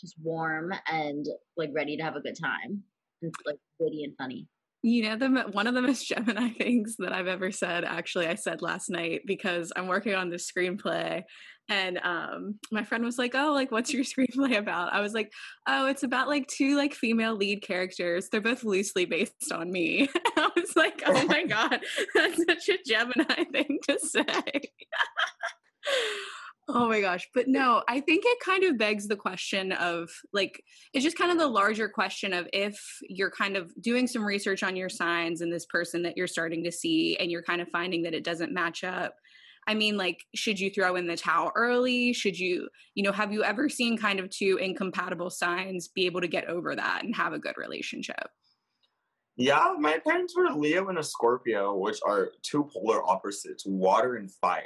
[0.00, 1.26] just warm and
[1.56, 2.82] like ready to have a good time
[3.22, 4.46] and like witty and funny.
[4.82, 8.34] You know, the one of the most Gemini things that I've ever said, actually, I
[8.34, 11.22] said last night because I'm working on this screenplay
[11.68, 14.92] and um my friend was like oh like what's your screenplay about?
[14.92, 15.32] I was like
[15.66, 18.28] oh it's about like two like female lead characters.
[18.28, 20.08] They're both loosely based on me.
[20.36, 21.80] I was like oh my god
[22.14, 24.62] that's such a gemini thing to say.
[26.68, 27.28] Oh my gosh.
[27.34, 30.62] But no, I think it kind of begs the question of like,
[30.94, 34.62] it's just kind of the larger question of if you're kind of doing some research
[34.62, 37.68] on your signs and this person that you're starting to see, and you're kind of
[37.68, 39.16] finding that it doesn't match up,
[39.66, 42.12] I mean, like, should you throw in the towel early?
[42.12, 46.20] Should you, you know, have you ever seen kind of two incompatible signs be able
[46.20, 48.28] to get over that and have a good relationship?
[49.36, 54.30] Yeah, my parents were Leo and a Scorpio, which are two polar opposites, water and
[54.30, 54.62] fire,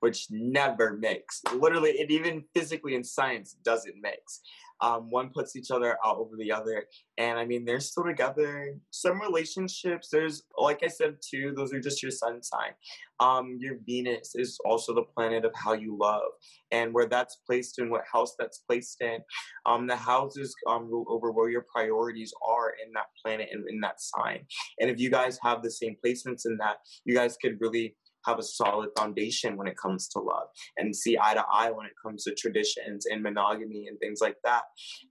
[0.00, 1.42] which never mix.
[1.52, 4.40] Literally, it even physically in science doesn't mix.
[4.84, 6.84] Um, one puts each other out over the other.
[7.16, 8.76] And I mean, they're still together.
[8.90, 12.72] Some relationships, there's, like I said too, those are just your sun sign.
[13.18, 16.32] Um, your Venus is also the planet of how you love
[16.70, 19.18] and where that's placed in, what house that's placed in.
[19.64, 23.80] Um, the houses um, rule over where your priorities are in that planet and in
[23.80, 24.40] that sign.
[24.80, 26.76] And if you guys have the same placements in that,
[27.06, 27.96] you guys could really
[28.26, 31.86] have a solid foundation when it comes to love and see eye to eye when
[31.86, 34.62] it comes to traditions and monogamy and things like that.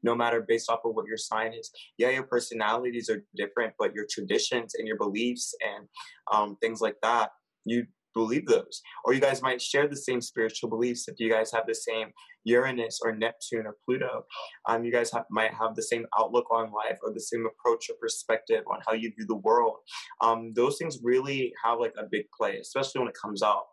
[0.01, 1.71] No matter based off of what your sign is.
[1.97, 5.87] Yeah, your personalities are different, but your traditions and your beliefs and
[6.31, 7.31] um, things like that,
[7.65, 8.81] you believe those.
[9.05, 12.09] Or you guys might share the same spiritual beliefs if you guys have the same
[12.45, 14.25] Uranus or Neptune or Pluto.
[14.67, 17.89] Um, you guys have, might have the same outlook on life or the same approach
[17.89, 19.77] or perspective on how you view the world.
[20.21, 23.63] Um, those things really have like a big play, especially when it comes out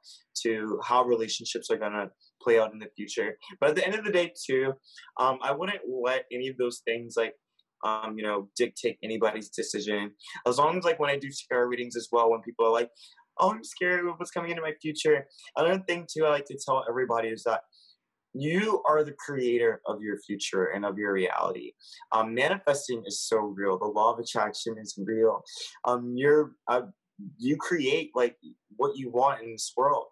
[0.42, 2.10] to how relationships are going to
[2.42, 3.36] play out in the future.
[3.60, 4.72] But at the end of the day, too,
[5.18, 7.34] um, I wouldn't let any of those things like
[7.82, 10.10] um, you know, dictate anybody's decision.
[10.46, 12.90] As long as like when I do tarot readings as well, when people are like,
[13.38, 15.26] oh, I'm scared of what's coming into my future.
[15.56, 17.60] Another thing too, I like to tell everybody is that
[18.34, 21.72] you are the creator of your future and of your reality.
[22.12, 23.78] Um, manifesting is so real.
[23.78, 25.42] The law of attraction is real.
[25.84, 26.82] Um, you're uh,
[27.38, 28.36] you create like
[28.76, 30.06] what you want in this world,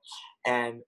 [0.46, 0.80] and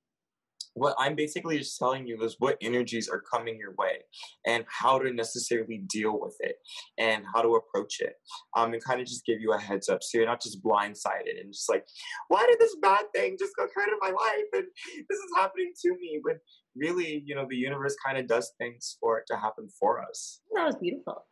[0.75, 3.99] what I'm basically just telling you is what energies are coming your way
[4.47, 6.57] and how to necessarily deal with it
[6.99, 8.15] and how to approach it.
[8.57, 11.41] Um, and kind of just give you a heads up so you're not just blindsided
[11.41, 11.85] and just like,
[12.29, 14.65] why did this bad thing just kind of my life and
[15.09, 16.21] this is happening to me?
[16.25, 16.37] But
[16.77, 20.41] really, you know, the universe kind of does things for it to happen for us.
[20.55, 21.27] That was beautiful.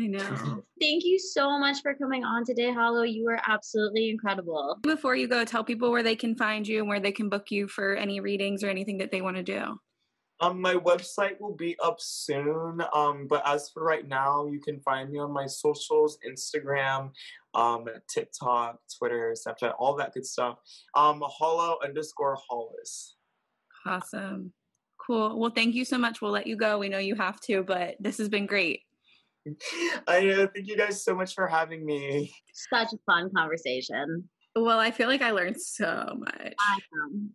[0.00, 0.62] I know.
[0.80, 3.02] Thank you so much for coming on today, Hollow.
[3.02, 4.78] You were absolutely incredible.
[4.82, 7.50] Before you go, tell people where they can find you and where they can book
[7.50, 9.78] you for any readings or anything that they want to do.
[10.40, 12.82] Um, my website will be up soon.
[12.92, 17.10] Um, but as for right now, you can find me on my socials, Instagram,
[17.54, 20.58] um, TikTok, Twitter, Snapchat, all that good stuff.
[20.96, 23.14] Um, hollow underscore Hollis.
[23.86, 24.52] Awesome.
[25.06, 25.38] Cool.
[25.38, 26.20] Well, thank you so much.
[26.20, 26.78] We'll let you go.
[26.78, 28.80] We know you have to, but this has been great.
[30.06, 32.32] I uh, thank you guys so much for having me.
[32.70, 34.28] Such a fun conversation.
[34.54, 36.54] Well, I feel like I learned so much.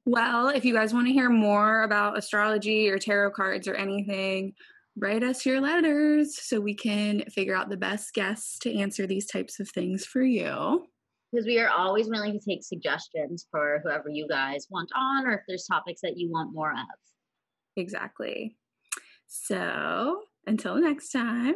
[0.05, 4.53] Well, if you guys want to hear more about astrology or tarot cards or anything,
[4.95, 9.25] write us your letters so we can figure out the best guests to answer these
[9.25, 10.85] types of things for you.
[11.31, 15.33] Because we are always willing to take suggestions for whoever you guys want on, or
[15.33, 16.97] if there's topics that you want more of.
[17.75, 18.57] Exactly.
[19.27, 21.55] So until next time,